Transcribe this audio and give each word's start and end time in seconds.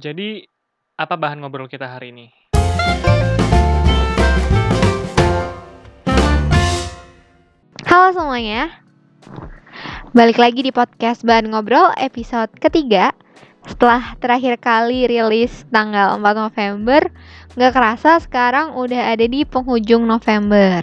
Jadi, 0.00 0.40
apa 0.96 1.12
bahan 1.12 1.44
ngobrol 1.44 1.68
kita 1.68 1.84
hari 1.84 2.08
ini? 2.08 2.32
Halo 7.84 8.08
semuanya, 8.16 8.80
balik 10.16 10.40
lagi 10.40 10.64
di 10.64 10.72
podcast 10.72 11.20
Bahan 11.20 11.52
Ngobrol 11.52 11.92
episode 12.00 12.48
ketiga. 12.56 13.12
Setelah 13.68 14.16
terakhir 14.16 14.56
kali 14.56 15.04
rilis 15.04 15.68
tanggal 15.68 16.16
4 16.16 16.48
November 16.48 17.12
Gak 17.60 17.76
kerasa 17.76 18.16
sekarang 18.24 18.72
udah 18.80 19.12
ada 19.12 19.28
di 19.28 19.44
penghujung 19.44 20.08
November. 20.08 20.80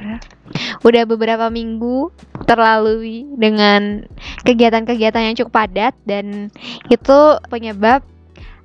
Udah 0.86 1.04
beberapa 1.10 1.50
minggu 1.50 2.14
terlalui 2.46 3.26
dengan 3.34 4.06
kegiatan-kegiatan 4.46 5.26
yang 5.26 5.36
cukup 5.42 5.66
padat 5.66 5.98
Dan 6.06 6.54
itu 6.94 7.20
penyebab 7.50 8.06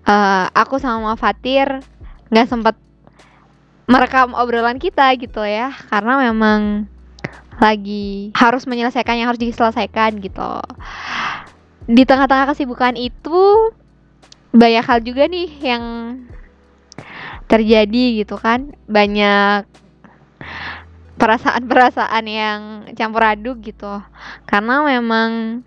uh, 0.07 0.47
aku 0.55 0.79
sama 0.79 1.15
Fatir 1.19 1.83
gak 2.33 2.49
sempet 2.49 2.77
merekam 3.91 4.33
obrolan 4.33 4.79
kita 4.79 5.13
gitu 5.19 5.43
ya 5.45 5.75
Karena 5.91 6.17
memang 6.31 6.89
lagi 7.61 8.33
harus 8.35 8.65
menyelesaikan 8.65 9.19
yang 9.19 9.29
harus 9.31 9.43
diselesaikan 9.43 10.19
gitu. 10.19 10.53
Di 11.87 12.03
tengah-tengah 12.03 12.55
kesibukan 12.55 12.99
itu 12.99 13.71
banyak 14.51 14.85
hal 14.85 14.99
juga 15.05 15.29
nih 15.29 15.51
yang 15.61 15.85
terjadi 17.47 18.25
gitu 18.25 18.35
kan. 18.41 18.73
Banyak 18.91 19.69
perasaan-perasaan 21.21 22.25
yang 22.27 22.61
campur 22.99 23.23
aduk 23.23 23.63
gitu. 23.63 24.03
Karena 24.49 24.83
memang 24.83 25.63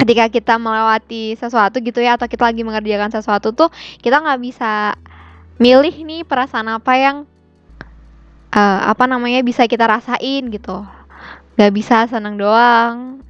ketika 0.00 0.32
kita 0.32 0.54
melewati 0.56 1.36
sesuatu 1.36 1.76
gitu 1.84 2.00
ya 2.00 2.16
atau 2.16 2.24
kita 2.24 2.48
lagi 2.48 2.64
mengerjakan 2.64 3.12
sesuatu 3.12 3.52
tuh 3.52 3.68
kita 4.00 4.24
nggak 4.24 4.40
bisa 4.40 4.96
milih 5.60 5.92
nih 5.92 6.24
perasaan 6.24 6.72
apa 6.72 6.92
yang 6.96 7.16
uh, 8.56 8.80
apa 8.88 9.04
namanya 9.04 9.44
bisa 9.44 9.68
kita 9.68 9.84
rasain 9.84 10.48
gitu. 10.48 10.88
Nggak 11.60 11.72
bisa 11.76 12.08
senang 12.08 12.40
doang 12.40 13.20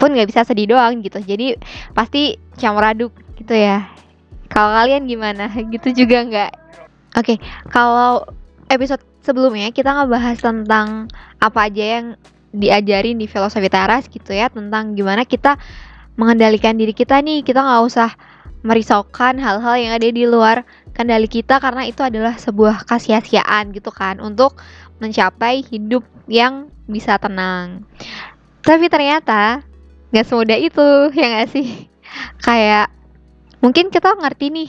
pun 0.00 0.10
nggak 0.10 0.32
bisa 0.32 0.42
sedih 0.48 0.72
doang 0.72 1.04
gitu. 1.04 1.20
Jadi 1.20 1.60
pasti 1.92 2.40
campur 2.56 2.88
aduk 2.88 3.12
gitu 3.36 3.52
ya. 3.52 3.86
Kalau 4.48 4.72
kalian 4.72 5.08
gimana? 5.08 5.48
Gitu 5.72 6.04
juga 6.04 6.28
nggak? 6.28 6.52
Oke 7.16 7.36
okay, 7.36 7.38
kalau 7.72 8.24
episode 8.68 9.00
sebelumnya 9.24 9.68
kita 9.72 9.92
ngebahas 9.92 10.36
tentang 10.40 11.08
apa 11.40 11.68
aja 11.68 11.84
yang 12.00 12.06
diajarin 12.52 13.16
di 13.16 13.26
filosofi 13.26 13.68
teras 13.72 14.06
gitu 14.06 14.32
ya 14.36 14.52
tentang 14.52 14.92
gimana 14.92 15.24
kita 15.24 15.56
mengendalikan 16.20 16.76
diri 16.76 16.92
kita 16.92 17.18
nih 17.24 17.40
kita 17.40 17.64
nggak 17.64 17.82
usah 17.88 18.12
merisaukan 18.62 19.42
hal-hal 19.42 19.74
yang 19.74 19.92
ada 19.98 20.08
di 20.08 20.24
luar 20.24 20.62
kendali 20.94 21.26
kita 21.26 21.58
karena 21.58 21.88
itu 21.88 22.04
adalah 22.04 22.38
sebuah 22.38 22.86
kesia-siaan 22.86 23.74
gitu 23.74 23.90
kan 23.90 24.22
untuk 24.22 24.60
mencapai 25.02 25.66
hidup 25.66 26.06
yang 26.30 26.70
bisa 26.86 27.18
tenang. 27.18 27.82
Tapi 28.62 28.86
ternyata 28.86 29.66
nggak 30.14 30.26
semudah 30.28 30.58
itu 30.62 30.88
ya 31.18 31.26
nggak 31.26 31.48
sih? 31.50 31.90
Kayak 32.38 32.94
mungkin 33.58 33.90
kita 33.90 34.14
ngerti 34.14 34.54
nih 34.54 34.68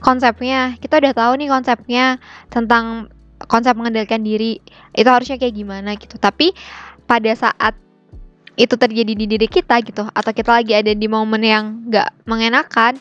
konsepnya, 0.00 0.80
kita 0.80 0.96
udah 1.02 1.12
tahu 1.12 1.32
nih 1.36 1.48
konsepnya 1.52 2.04
tentang 2.48 3.12
konsep 3.44 3.76
mengendalikan 3.76 4.24
diri 4.24 4.64
itu 4.96 5.08
harusnya 5.12 5.36
kayak 5.36 5.60
gimana 5.60 5.92
gitu. 6.00 6.16
Tapi 6.16 6.56
pada 7.06 7.32
saat 7.32 7.74
itu 8.56 8.74
terjadi 8.74 9.12
di 9.12 9.26
diri 9.28 9.46
kita 9.46 9.78
gitu 9.84 10.08
atau 10.10 10.32
kita 10.32 10.60
lagi 10.60 10.72
ada 10.72 10.92
di 10.96 11.06
momen 11.06 11.42
yang 11.44 11.64
nggak 11.92 12.24
mengenakan 12.24 12.96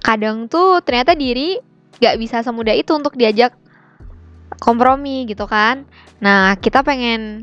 kadang 0.00 0.46
tuh 0.46 0.78
ternyata 0.86 1.18
diri 1.18 1.58
nggak 1.98 2.16
bisa 2.16 2.46
semudah 2.46 2.78
itu 2.78 2.94
untuk 2.94 3.18
diajak 3.18 3.58
kompromi 4.62 5.26
gitu 5.26 5.44
kan. 5.50 5.86
Nah 6.22 6.54
kita 6.58 6.86
pengen 6.86 7.42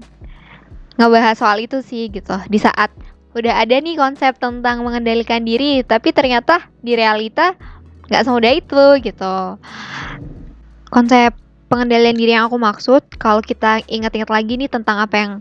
ngebahas 0.96 1.36
soal 1.36 1.60
itu 1.60 1.84
sih 1.84 2.08
gitu. 2.08 2.36
Di 2.48 2.60
saat 2.60 2.92
udah 3.36 3.60
ada 3.60 3.76
nih 3.76 4.00
konsep 4.00 4.40
tentang 4.40 4.80
mengendalikan 4.88 5.44
diri 5.44 5.84
tapi 5.84 6.16
ternyata 6.16 6.72
di 6.80 6.96
realita 6.96 7.60
nggak 8.08 8.24
semudah 8.24 8.54
itu 8.56 8.84
gitu. 9.04 9.60
Konsep 10.88 11.36
pengendalian 11.66 12.18
diri 12.18 12.32
yang 12.38 12.46
aku 12.48 12.62
maksud 12.62 13.02
kalau 13.18 13.42
kita 13.42 13.82
ingat-ingat 13.90 14.30
lagi 14.30 14.54
nih 14.58 14.70
tentang 14.70 15.02
apa 15.02 15.16
yang 15.18 15.32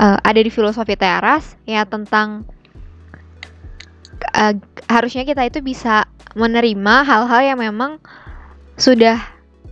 uh, 0.00 0.16
ada 0.24 0.40
di 0.40 0.48
filosofi 0.48 0.96
teras 0.96 1.54
ya 1.68 1.84
tentang 1.84 2.48
uh, 4.32 4.54
harusnya 4.88 5.28
kita 5.28 5.44
itu 5.44 5.60
bisa 5.60 6.08
menerima 6.36 6.94
hal-hal 7.04 7.42
yang 7.44 7.58
memang 7.60 8.00
sudah 8.76 9.20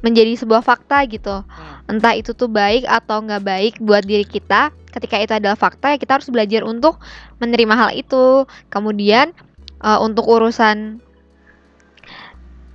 menjadi 0.05 0.37
sebuah 0.37 0.61
fakta 0.61 1.05
gitu. 1.09 1.45
Hmm. 1.45 1.97
Entah 1.97 2.13
itu 2.17 2.37
tuh 2.37 2.49
baik 2.49 2.85
atau 2.85 3.25
nggak 3.25 3.45
baik 3.45 3.75
buat 3.81 4.05
diri 4.05 4.25
kita. 4.29 4.73
Ketika 4.93 5.17
itu 5.21 5.33
adalah 5.33 5.57
fakta 5.57 5.97
ya 5.97 5.99
kita 6.01 6.21
harus 6.21 6.29
belajar 6.29 6.65
untuk 6.65 7.01
menerima 7.41 7.75
hal 7.77 7.91
itu. 7.97 8.45
Kemudian 8.69 9.33
uh, 9.81 10.01
untuk 10.05 10.29
urusan 10.29 11.01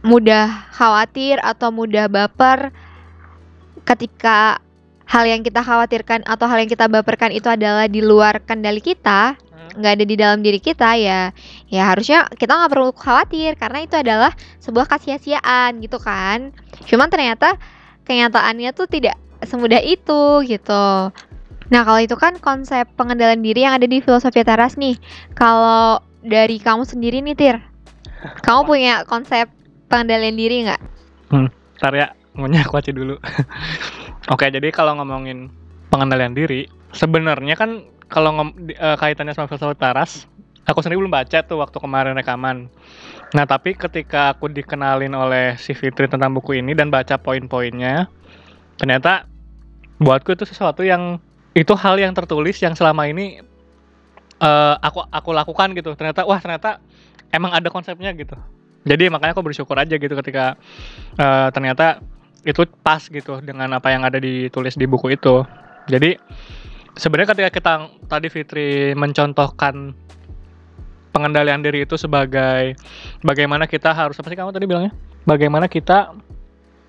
mudah 0.02 0.70
khawatir 0.74 1.38
atau 1.44 1.70
mudah 1.70 2.08
baper 2.08 2.72
ketika 3.90 4.62
hal 5.10 5.26
yang 5.26 5.42
kita 5.42 5.66
khawatirkan 5.66 6.22
atau 6.30 6.46
hal 6.46 6.62
yang 6.62 6.70
kita 6.70 6.86
baperkan 6.86 7.34
itu 7.34 7.50
adalah 7.50 7.90
di 7.90 8.06
luar 8.06 8.46
kendali 8.46 8.78
kita, 8.78 9.34
nggak 9.74 9.94
ada 9.98 10.06
di 10.06 10.16
dalam 10.18 10.40
diri 10.46 10.62
kita 10.62 10.98
ya 10.98 11.30
ya 11.70 11.84
harusnya 11.90 12.26
kita 12.34 12.58
nggak 12.58 12.72
perlu 12.74 12.90
khawatir 12.94 13.54
karena 13.58 13.86
itu 13.86 13.96
adalah 13.98 14.32
sebuah 14.62 14.86
kesia-siaan 14.86 15.82
gitu 15.82 15.98
kan. 15.98 16.54
Cuman 16.86 17.10
ternyata 17.10 17.58
kenyataannya 18.06 18.70
tuh 18.78 18.86
tidak 18.86 19.18
semudah 19.42 19.82
itu 19.82 20.46
gitu. 20.46 21.10
Nah 21.70 21.82
kalau 21.86 22.02
itu 22.02 22.18
kan 22.18 22.38
konsep 22.38 22.86
pengendalian 22.98 23.42
diri 23.42 23.66
yang 23.66 23.78
ada 23.78 23.86
di 23.90 24.02
filosofi 24.02 24.42
teras 24.46 24.78
nih. 24.78 24.98
Kalau 25.34 26.02
dari 26.22 26.62
kamu 26.62 26.86
sendiri 26.86 27.26
nih 27.26 27.36
Tir 27.38 27.58
kamu 28.46 28.62
punya 28.68 28.94
konsep 29.10 29.50
pengendalian 29.90 30.38
diri 30.38 30.70
nggak? 30.70 30.82
Hmm, 31.30 31.50
ntar 31.78 31.94
ya, 31.94 32.08
ngunyah 32.38 32.66
aku 32.66 32.82
dulu. 32.94 33.16
Oke, 34.34 34.46
jadi 34.50 34.70
kalau 34.70 34.98
ngomongin 35.00 35.50
pengendalian 35.90 36.38
diri, 36.38 36.70
sebenarnya 36.94 37.58
kan 37.58 37.86
kalau 38.10 38.34
ngom, 38.38 38.50
uh, 38.78 38.98
kaitannya 38.98 39.34
sama 39.34 39.50
filsafat 39.50 39.78
taras, 39.78 40.12
aku 40.66 40.82
sendiri 40.82 41.02
belum 41.02 41.14
baca 41.14 41.42
tuh 41.46 41.62
waktu 41.62 41.78
kemarin 41.82 42.14
rekaman. 42.18 42.70
Nah, 43.34 43.46
tapi 43.46 43.78
ketika 43.78 44.34
aku 44.34 44.50
dikenalin 44.50 45.14
oleh 45.14 45.58
si 45.62 45.78
Fitri 45.78 46.10
tentang 46.10 46.34
buku 46.34 46.58
ini 46.58 46.74
dan 46.74 46.90
baca 46.90 47.18
poin-poinnya, 47.22 48.10
ternyata 48.82 49.30
buatku 50.02 50.34
itu 50.34 50.46
sesuatu 50.50 50.82
yang 50.82 51.22
itu 51.54 51.74
hal 51.78 51.98
yang 51.98 52.14
tertulis 52.14 52.58
yang 52.62 52.74
selama 52.74 53.10
ini 53.10 53.42
uh, 54.42 54.76
aku 54.82 55.06
aku 55.10 55.30
lakukan 55.34 55.74
gitu. 55.78 55.94
Ternyata 55.94 56.26
wah 56.26 56.42
ternyata 56.42 56.82
emang 57.30 57.54
ada 57.54 57.70
konsepnya 57.70 58.14
gitu. 58.18 58.34
Jadi 58.88 59.12
makanya 59.12 59.38
aku 59.38 59.46
bersyukur 59.46 59.78
aja 59.78 59.94
gitu 59.94 60.14
ketika 60.18 60.58
uh, 61.20 61.54
ternyata 61.54 62.02
itu 62.50 62.66
pas 62.82 63.02
gitu 63.06 63.38
dengan 63.46 63.78
apa 63.78 63.94
yang 63.94 64.02
ada 64.02 64.18
ditulis 64.18 64.74
di 64.74 64.90
buku 64.90 65.14
itu. 65.14 65.46
Jadi 65.86 66.18
sebenarnya 66.98 67.38
ketika 67.38 67.50
kita 67.54 67.74
tadi 68.10 68.28
Fitri 68.34 68.98
mencontohkan 68.98 69.94
pengendalian 71.14 71.62
diri 71.62 71.86
itu 71.86 71.98
sebagai 71.98 72.74
bagaimana 73.22 73.66
kita 73.66 73.94
harus 73.94 74.18
apa 74.18 74.30
sih 74.30 74.38
kamu 74.38 74.54
tadi 74.54 74.66
bilangnya? 74.66 74.94
Bagaimana 75.26 75.70
kita 75.70 76.14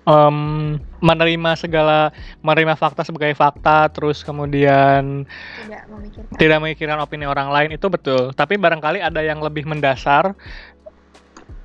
um, 0.05 0.77
menerima 1.01 1.51
segala 1.57 2.13
menerima 2.41 2.77
fakta 2.77 3.05
sebagai 3.05 3.33
fakta 3.37 3.89
terus 3.93 4.25
kemudian 4.25 5.25
tidak 5.25 5.83
memikirkan. 5.89 6.37
tidak 6.37 6.57
memikirkan 6.61 6.99
opini 7.01 7.25
orang 7.25 7.49
lain 7.53 7.69
itu 7.75 7.87
betul 7.89 8.33
tapi 8.33 8.57
barangkali 8.57 9.01
ada 9.01 9.21
yang 9.21 9.41
lebih 9.41 9.65
mendasar 9.65 10.33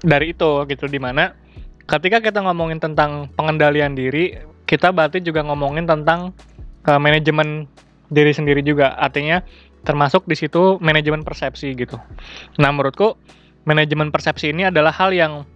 dari 0.04 0.36
itu 0.36 0.50
gitu 0.68 0.84
di 0.88 1.00
mana 1.00 1.32
ketika 1.86 2.18
kita 2.18 2.42
ngomongin 2.42 2.82
tentang 2.82 3.30
pengendalian 3.38 3.94
diri 3.94 4.36
kita 4.66 4.90
berarti 4.90 5.22
juga 5.22 5.46
ngomongin 5.46 5.86
tentang 5.86 6.34
uh, 6.84 6.98
manajemen 6.98 7.70
diri 8.10 8.34
sendiri 8.34 8.60
juga. 8.60 8.98
Artinya 8.98 9.40
termasuk 9.86 10.26
di 10.26 10.34
situ 10.34 10.82
manajemen 10.82 11.22
persepsi 11.22 11.70
gitu. 11.78 11.94
Nah, 12.58 12.74
menurutku 12.74 13.14
manajemen 13.62 14.10
persepsi 14.10 14.50
ini 14.50 14.66
adalah 14.66 14.90
hal 14.90 15.14
yang 15.14 15.46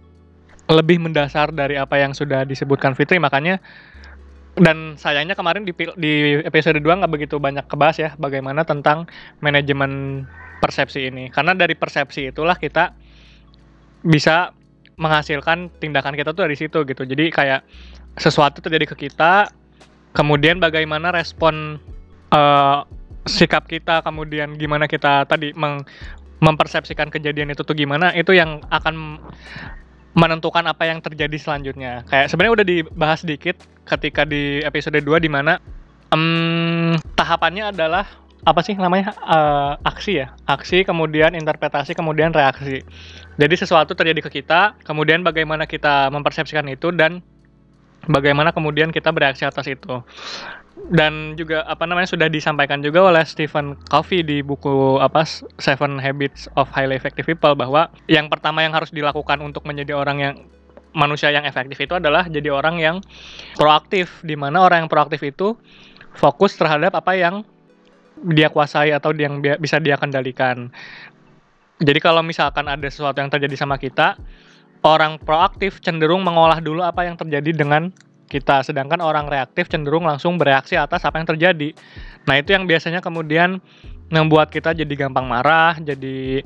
lebih 0.71 1.03
mendasar 1.03 1.51
dari 1.51 1.75
apa 1.75 1.99
yang 1.99 2.15
sudah 2.15 2.47
disebutkan 2.47 2.95
Fitri 2.95 3.19
makanya 3.19 3.59
dan 4.55 4.95
sayangnya 4.95 5.35
kemarin 5.35 5.67
di, 5.67 5.75
di 5.75 6.39
episode 6.47 6.79
2 6.79 6.83
nggak 6.83 7.11
begitu 7.11 7.35
banyak 7.39 7.67
kebahas 7.67 7.97
ya 7.99 8.09
bagaimana 8.15 8.63
tentang 8.63 9.07
manajemen 9.43 10.23
persepsi 10.63 11.11
ini 11.11 11.27
karena 11.27 11.55
dari 11.55 11.75
persepsi 11.75 12.31
itulah 12.31 12.55
kita 12.55 12.95
bisa 14.03 14.55
menghasilkan 15.01 15.73
tindakan 15.81 16.13
kita 16.13 16.31
tuh 16.37 16.45
dari 16.45 16.53
situ 16.53 16.85
gitu 16.85 17.01
jadi 17.03 17.33
kayak 17.33 17.61
sesuatu 18.21 18.61
terjadi 18.61 18.93
ke 18.93 19.09
kita 19.09 19.49
kemudian 20.13 20.61
bagaimana 20.61 21.09
respon 21.09 21.81
uh, 22.29 22.85
sikap 23.25 23.65
kita 23.65 24.05
kemudian 24.05 24.53
gimana 24.61 24.85
kita 24.85 25.25
tadi 25.25 25.57
meng 25.57 25.81
mempersepsikan 26.41 27.13
kejadian 27.13 27.53
itu 27.53 27.61
tuh 27.61 27.77
gimana 27.77 28.09
itu 28.17 28.33
yang 28.33 28.65
akan 28.73 29.21
menentukan 30.17 30.67
apa 30.67 30.89
yang 30.89 30.99
terjadi 30.99 31.37
selanjutnya. 31.39 32.03
Kayak 32.09 32.27
sebenarnya 32.33 32.53
udah 32.57 32.67
dibahas 32.67 33.19
sedikit 33.23 33.55
ketika 33.87 34.27
di 34.27 34.59
episode 34.65 34.99
2 34.99 35.07
di 35.23 35.29
mana 35.31 35.61
em, 36.11 36.97
tahapannya 37.15 37.71
adalah 37.71 38.03
apa 38.41 38.65
sih 38.65 38.73
namanya 38.73 39.13
Eh, 39.31 39.73
aksi 39.87 40.11
ya? 40.25 40.27
Aksi 40.43 40.83
kemudian 40.83 41.31
interpretasi 41.37 41.95
kemudian 41.95 42.35
reaksi. 42.35 42.83
Jadi 43.39 43.55
sesuatu 43.55 43.95
terjadi 43.95 44.27
ke 44.27 44.41
kita 44.43 44.75
kemudian 44.83 45.23
bagaimana 45.23 45.63
kita 45.63 46.11
mempersepsikan 46.11 46.67
itu 46.67 46.91
dan 46.91 47.23
bagaimana 48.11 48.51
kemudian 48.51 48.91
kita 48.91 49.15
bereaksi 49.15 49.47
atas 49.47 49.71
itu. 49.71 50.03
Dan 50.91 51.39
juga 51.39 51.63
apa 51.63 51.87
namanya 51.87 52.11
sudah 52.11 52.27
disampaikan 52.27 52.83
juga 52.83 53.07
oleh 53.07 53.23
Stephen 53.23 53.77
Covey 53.87 54.25
di 54.25 54.43
buku 54.43 54.99
apa 54.99 55.23
Seven 55.61 56.01
Habits 56.01 56.51
of 56.59 56.67
Highly 56.73 56.99
Effective 56.99 57.23
People 57.29 57.55
bahwa 57.55 57.87
yang 58.11 58.27
pertama 58.27 58.65
yang 58.65 58.75
harus 58.75 58.91
dilakukan 58.91 59.39
untuk 59.39 59.63
menjadi 59.63 59.95
orang 59.95 60.17
yang 60.19 60.35
manusia 60.91 61.31
yang 61.31 61.47
efektif 61.47 61.79
itu 61.79 61.95
adalah 61.95 62.27
jadi 62.27 62.51
orang 62.51 62.75
yang 62.81 62.97
proaktif 63.55 64.19
di 64.27 64.35
mana 64.35 64.59
orang 64.67 64.83
yang 64.83 64.91
proaktif 64.91 65.23
itu 65.23 65.55
fokus 66.19 66.59
terhadap 66.59 66.91
apa 66.91 67.15
yang 67.15 67.47
dia 68.29 68.53
kuasai 68.53 68.93
atau 68.93 69.13
yang 69.15 69.41
bi- 69.41 69.57
bisa 69.57 69.81
dia 69.81 69.97
kendalikan. 69.97 70.69
Jadi 71.81 71.97
kalau 71.97 72.21
misalkan 72.21 72.69
ada 72.69 72.85
sesuatu 72.85 73.17
yang 73.17 73.33
terjadi 73.33 73.57
sama 73.57 73.81
kita, 73.81 74.13
orang 74.85 75.17
proaktif 75.17 75.81
cenderung 75.81 76.21
mengolah 76.21 76.61
dulu 76.61 76.85
apa 76.85 77.05
yang 77.09 77.17
terjadi 77.17 77.53
dengan 77.53 77.89
kita, 78.29 78.63
sedangkan 78.63 79.01
orang 79.03 79.27
reaktif 79.27 79.67
cenderung 79.67 80.07
langsung 80.07 80.37
bereaksi 80.37 80.77
atas 80.77 81.03
apa 81.03 81.19
yang 81.19 81.27
terjadi. 81.27 81.73
Nah, 82.29 82.39
itu 82.39 82.53
yang 82.53 82.69
biasanya 82.69 83.03
kemudian 83.03 83.59
membuat 84.13 84.53
kita 84.53 84.71
jadi 84.71 84.93
gampang 84.93 85.25
marah, 85.27 85.75
jadi 85.81 86.45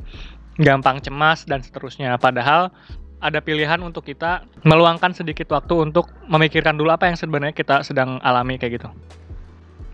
gampang 0.58 1.04
cemas 1.04 1.44
dan 1.44 1.62
seterusnya. 1.62 2.16
Padahal 2.16 2.72
ada 3.20 3.40
pilihan 3.44 3.80
untuk 3.84 4.08
kita 4.08 4.48
meluangkan 4.64 5.14
sedikit 5.14 5.52
waktu 5.52 5.92
untuk 5.92 6.10
memikirkan 6.26 6.76
dulu 6.80 6.96
apa 6.96 7.12
yang 7.12 7.18
sebenarnya 7.20 7.56
kita 7.56 7.84
sedang 7.84 8.18
alami 8.24 8.56
kayak 8.58 8.82
gitu. 8.82 8.90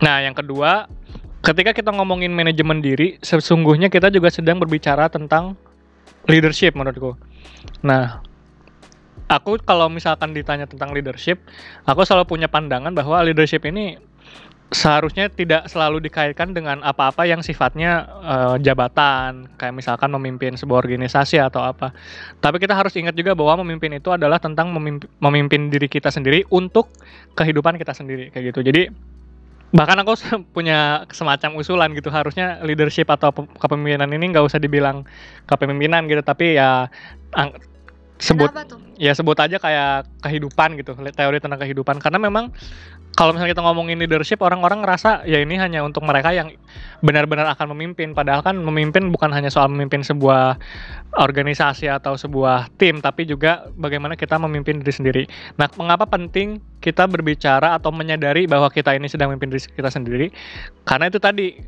Nah, 0.02 0.18
yang 0.24 0.34
kedua, 0.34 0.90
ketika 1.42 1.74
kita 1.74 1.90
ngomongin 1.90 2.30
manajemen 2.30 2.78
diri, 2.78 3.18
sesungguhnya 3.20 3.90
kita 3.90 4.08
juga 4.08 4.30
sedang 4.30 4.62
berbicara 4.62 5.10
tentang 5.10 5.58
leadership 6.30 6.78
menurutku. 6.78 7.18
Nah, 7.82 8.22
aku 9.26 9.58
kalau 9.66 9.90
misalkan 9.90 10.30
ditanya 10.32 10.70
tentang 10.70 10.94
leadership, 10.94 11.42
aku 11.82 12.06
selalu 12.06 12.30
punya 12.30 12.46
pandangan 12.46 12.94
bahwa 12.94 13.18
leadership 13.26 13.66
ini 13.66 13.98
seharusnya 14.72 15.28
tidak 15.28 15.68
selalu 15.68 16.00
dikaitkan 16.00 16.56
dengan 16.56 16.80
apa-apa 16.80 17.28
yang 17.28 17.44
sifatnya 17.44 18.08
eh, 18.24 18.56
jabatan, 18.64 19.52
kayak 19.60 19.74
misalkan 19.76 20.08
memimpin 20.14 20.56
sebuah 20.56 20.80
organisasi 20.86 21.42
atau 21.42 21.60
apa. 21.60 21.92
Tapi 22.40 22.56
kita 22.56 22.72
harus 22.72 22.96
ingat 22.96 23.12
juga 23.12 23.36
bahwa 23.36 23.66
memimpin 23.66 23.92
itu 24.00 24.08
adalah 24.14 24.40
tentang 24.40 24.72
memimpin, 24.72 25.10
memimpin 25.20 25.68
diri 25.68 25.90
kita 25.92 26.08
sendiri 26.08 26.48
untuk 26.48 26.88
kehidupan 27.36 27.76
kita 27.76 27.92
sendiri 27.92 28.32
kayak 28.32 28.54
gitu. 28.54 28.64
Jadi 28.64 29.11
bahkan 29.72 29.96
aku 30.04 30.12
punya 30.56 31.08
semacam 31.10 31.56
usulan 31.58 31.90
gitu 31.96 32.12
harusnya 32.12 32.60
leadership 32.62 33.08
atau 33.08 33.32
pe- 33.32 33.48
kepemimpinan 33.56 34.08
ini 34.12 34.32
nggak 34.32 34.44
usah 34.44 34.60
dibilang 34.60 35.08
kepemimpinan 35.48 36.04
gitu 36.06 36.22
tapi 36.22 36.60
ya 36.60 36.92
sebut 38.22 38.54
ya 39.02 39.10
sebut 39.18 39.34
aja 39.34 39.58
kayak 39.58 40.06
kehidupan 40.22 40.78
gitu 40.78 40.94
teori 40.94 41.42
tentang 41.42 41.58
kehidupan. 41.58 41.98
Karena 41.98 42.22
memang 42.22 42.54
kalau 43.18 43.34
misalnya 43.34 43.58
kita 43.58 43.66
ngomongin 43.66 43.98
leadership 43.98 44.38
orang-orang 44.40 44.86
ngerasa 44.86 45.26
ya 45.26 45.42
ini 45.42 45.58
hanya 45.58 45.82
untuk 45.82 46.06
mereka 46.06 46.30
yang 46.30 46.54
benar-benar 47.02 47.50
akan 47.50 47.74
memimpin. 47.74 48.14
Padahal 48.14 48.46
kan 48.46 48.62
memimpin 48.62 49.10
bukan 49.10 49.34
hanya 49.34 49.50
soal 49.50 49.66
memimpin 49.66 50.06
sebuah 50.06 50.54
organisasi 51.18 51.90
atau 51.90 52.14
sebuah 52.14 52.70
tim 52.78 53.02
tapi 53.02 53.26
juga 53.26 53.66
bagaimana 53.74 54.14
kita 54.14 54.38
memimpin 54.38 54.78
diri 54.80 54.94
sendiri. 54.94 55.22
Nah 55.58 55.66
mengapa 55.74 56.06
penting 56.06 56.62
kita 56.78 57.10
berbicara 57.10 57.74
atau 57.74 57.90
menyadari 57.90 58.46
bahwa 58.46 58.70
kita 58.70 58.94
ini 58.94 59.10
sedang 59.10 59.34
memimpin 59.34 59.50
diri 59.50 59.66
kita 59.66 59.90
sendiri? 59.90 60.30
Karena 60.86 61.10
itu 61.10 61.18
tadi 61.18 61.58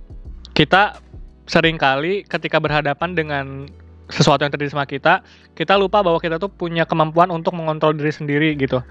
kita 0.55 1.03
sering 1.50 1.77
kali 1.77 2.25
ketika 2.25 2.57
berhadapan 2.57 3.12
dengan 3.12 3.69
sesuatu 4.12 4.45
yang 4.45 4.53
terjadi 4.53 4.77
sama 4.77 4.85
kita 4.85 5.25
kita 5.56 5.75
lupa 5.81 6.05
bahwa 6.05 6.21
kita 6.21 6.37
tuh 6.37 6.53
punya 6.53 6.85
kemampuan 6.85 7.33
untuk 7.33 7.56
mengontrol 7.56 7.97
diri 7.97 8.12
sendiri 8.12 8.53
gitu. 8.59 8.85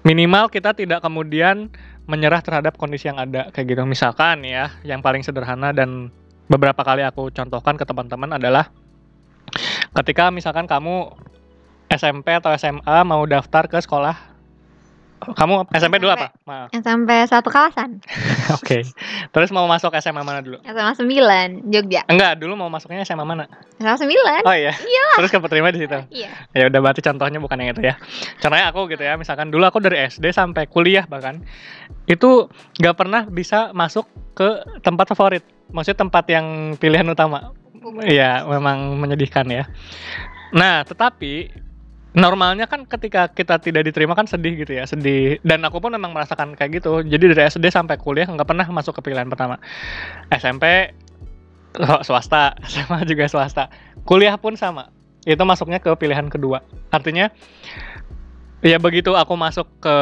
Minimal 0.00 0.48
kita 0.48 0.72
tidak 0.72 1.04
kemudian 1.04 1.68
menyerah 2.08 2.40
terhadap 2.40 2.80
kondisi 2.80 3.12
yang 3.12 3.20
ada 3.20 3.52
kayak 3.52 3.76
gitu. 3.76 3.82
Misalkan 3.84 4.40
ya 4.48 4.72
yang 4.80 5.04
paling 5.04 5.20
sederhana 5.20 5.76
dan 5.76 6.08
beberapa 6.48 6.80
kali 6.80 7.04
aku 7.04 7.28
contohkan 7.30 7.76
ke 7.76 7.84
teman-teman 7.84 8.40
adalah 8.40 8.72
ketika 10.00 10.32
misalkan 10.32 10.64
kamu 10.64 11.12
SMP 11.90 12.30
atau 12.32 12.54
SMA 12.54 12.98
mau 13.02 13.26
daftar 13.26 13.66
ke 13.66 13.76
sekolah 13.82 14.29
kamu 15.20 15.68
SMP 15.76 16.00
dulu 16.00 16.10
apa? 16.16 16.32
Maaf. 16.48 16.72
SMP 16.72 17.10
satu 17.28 17.52
kalasan. 17.52 18.00
Oke. 18.56 18.88
Terus 19.30 19.50
mau 19.52 19.68
masuk 19.68 19.92
SMA 20.00 20.24
mana 20.24 20.40
dulu? 20.40 20.58
SMA 20.64 20.92
9 20.96 21.68
Jogja. 21.68 22.02
Enggak, 22.08 22.40
dulu 22.40 22.56
mau 22.56 22.72
masuknya 22.72 23.04
SMA 23.04 23.22
mana? 23.22 23.44
SMA 23.76 23.96
9. 24.08 24.48
Oh 24.48 24.56
iya. 24.56 24.72
Terus 25.20 25.30
keterima 25.30 25.68
di 25.70 25.84
situ. 25.84 25.98
Iya. 26.10 26.30
Ya 26.56 26.64
udah 26.72 26.80
berarti 26.80 27.04
contohnya 27.04 27.38
bukan 27.38 27.56
yang 27.60 27.76
itu 27.76 27.82
ya. 27.84 27.94
Contohnya 28.40 28.66
aku 28.72 28.88
gitu 28.88 29.02
ya, 29.04 29.14
misalkan 29.20 29.52
dulu 29.52 29.68
aku 29.68 29.78
dari 29.84 30.00
SD 30.08 30.32
sampai 30.32 30.66
kuliah 30.66 31.04
bahkan 31.04 31.44
itu 32.08 32.48
nggak 32.80 32.96
pernah 32.96 33.22
bisa 33.28 33.70
masuk 33.76 34.08
ke 34.32 34.80
tempat 34.80 35.12
favorit. 35.12 35.44
Maksudnya 35.70 36.08
tempat 36.08 36.24
yang 36.32 36.76
pilihan 36.80 37.06
utama. 37.06 37.54
Iya, 38.04 38.44
memang 38.44 39.00
menyedihkan 39.00 39.48
ya. 39.48 39.64
Nah, 40.52 40.82
tetapi 40.82 41.48
normalnya 42.10 42.66
kan 42.66 42.82
ketika 42.86 43.30
kita 43.30 43.62
tidak 43.62 43.86
diterima 43.86 44.18
kan 44.18 44.26
sedih 44.26 44.58
gitu 44.58 44.74
ya, 44.74 44.84
sedih. 44.86 45.38
Dan 45.46 45.62
aku 45.62 45.78
pun 45.78 45.94
memang 45.94 46.10
merasakan 46.10 46.58
kayak 46.58 46.82
gitu. 46.82 47.06
Jadi 47.06 47.34
dari 47.34 47.42
SD 47.46 47.70
sampai 47.70 47.96
kuliah 48.00 48.26
nggak 48.26 48.48
pernah 48.48 48.66
masuk 48.68 48.98
ke 48.98 49.10
pilihan 49.10 49.30
pertama. 49.30 49.62
SMP 50.34 50.94
sw- 51.76 52.02
swasta, 52.02 52.58
SMA 52.70 53.06
juga 53.06 53.30
swasta. 53.30 53.70
Kuliah 54.02 54.34
pun 54.40 54.58
sama. 54.58 54.90
Itu 55.22 55.44
masuknya 55.44 55.78
ke 55.78 55.92
pilihan 55.94 56.26
kedua. 56.26 56.64
Artinya 56.90 57.30
ya 58.60 58.76
begitu 58.76 59.16
aku 59.16 59.34
masuk 59.38 59.68
ke 59.80 59.96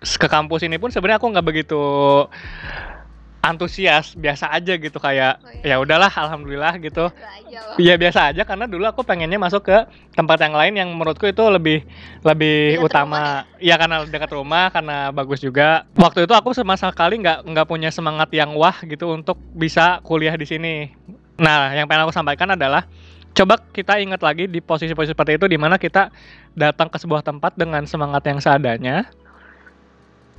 ke 0.00 0.28
kampus 0.28 0.62
ini 0.62 0.76
pun 0.78 0.92
sebenarnya 0.92 1.18
aku 1.18 1.28
nggak 1.32 1.46
begitu 1.46 1.82
antusias, 3.46 4.18
biasa 4.18 4.50
aja 4.50 4.74
gitu 4.74 4.98
kayak 4.98 5.38
Oh, 5.42 5.50
iya. 5.62 5.78
ya 5.78 5.82
udahlah 5.82 6.10
alhamdulillah 6.10 6.74
gitu. 6.82 7.08
Iya 7.78 7.94
biasa 7.94 8.34
aja 8.34 8.42
karena 8.42 8.66
dulu 8.66 8.84
aku 8.84 9.06
pengennya 9.06 9.38
masuk 9.38 9.70
ke 9.70 9.78
tempat 10.18 10.38
yang 10.42 10.54
lain 10.54 10.74
yang 10.74 10.88
menurutku 10.90 11.30
itu 11.30 11.44
lebih 11.46 11.86
lebih 12.26 12.82
Dekat 12.82 12.86
utama. 12.86 13.22
Iya 13.62 13.74
karena 13.78 13.96
dekat 14.04 14.30
rumah 14.34 14.68
karena 14.74 15.14
bagus 15.14 15.38
juga. 15.40 15.86
Waktu 15.94 16.26
itu 16.26 16.34
aku 16.34 16.50
sama 16.52 16.74
sekali 16.74 17.22
nggak 17.22 17.46
nggak 17.46 17.66
punya 17.70 17.88
semangat 17.94 18.28
yang 18.34 18.52
wah 18.58 18.76
gitu 18.82 19.14
untuk 19.14 19.38
bisa 19.54 20.02
kuliah 20.02 20.34
di 20.34 20.44
sini. 20.44 20.74
Nah 21.38 21.70
yang 21.72 21.86
pengen 21.86 22.08
aku 22.08 22.14
sampaikan 22.16 22.52
adalah 22.52 22.84
coba 23.36 23.60
kita 23.70 24.00
ingat 24.00 24.24
lagi 24.24 24.48
di 24.48 24.64
posisi-posisi 24.64 25.12
seperti 25.12 25.36
itu 25.36 25.46
di 25.46 25.60
mana 25.60 25.76
kita 25.76 26.08
datang 26.56 26.88
ke 26.88 26.96
sebuah 26.96 27.20
tempat 27.20 27.52
dengan 27.54 27.84
semangat 27.84 28.24
yang 28.24 28.40
seadanya 28.40 29.04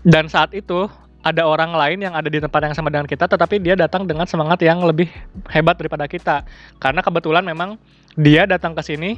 dan 0.01 0.25
saat 0.25 0.55
itu 0.57 0.89
ada 1.25 1.43
orang 1.45 1.73
lain 1.73 1.99
yang 2.03 2.13
ada 2.13 2.29
di 2.29 2.37
tempat 2.37 2.61
yang 2.69 2.75
sama 2.77 2.93
dengan 2.93 3.09
kita 3.09 3.25
tetapi 3.25 3.57
dia 3.61 3.73
datang 3.73 4.05
dengan 4.05 4.29
semangat 4.29 4.61
yang 4.61 4.81
lebih 4.83 5.09
hebat 5.49 5.77
daripada 5.77 6.05
kita. 6.05 6.45
Karena 6.77 7.01
kebetulan 7.01 7.43
memang 7.43 7.81
dia 8.17 8.45
datang 8.45 8.73
ke 8.77 8.81
sini 8.85 9.17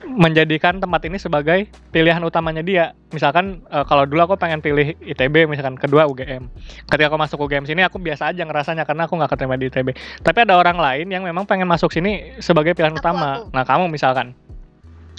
menjadikan 0.00 0.80
tempat 0.80 1.04
ini 1.04 1.20
sebagai 1.20 1.68
pilihan 1.92 2.24
utamanya 2.24 2.64
dia. 2.64 2.96
Misalkan 3.12 3.60
eh, 3.68 3.84
kalau 3.84 4.08
dulu 4.08 4.32
aku 4.32 4.34
pengen 4.40 4.64
pilih 4.64 4.96
ITB 4.96 5.44
misalkan 5.44 5.76
kedua 5.76 6.08
UGM 6.08 6.48
ketika 6.88 7.12
aku 7.12 7.18
masuk 7.20 7.38
UGM 7.44 7.68
sini 7.68 7.84
aku 7.84 8.00
biasa 8.00 8.32
aja 8.32 8.42
ngerasanya 8.48 8.88
karena 8.88 9.04
aku 9.04 9.20
nggak 9.20 9.30
keterima 9.36 9.60
di 9.60 9.68
ITB 9.68 9.92
tapi 10.24 10.38
ada 10.40 10.56
orang 10.56 10.80
lain 10.80 11.06
yang 11.12 11.22
memang 11.26 11.44
pengen 11.44 11.68
masuk 11.68 11.92
sini 11.92 12.40
sebagai 12.40 12.72
pilihan 12.72 12.96
Aku, 12.96 13.02
utama. 13.04 13.44
aku. 13.44 13.52
nah 13.52 13.64
kamu 13.68 13.92
misalkan. 13.92 14.32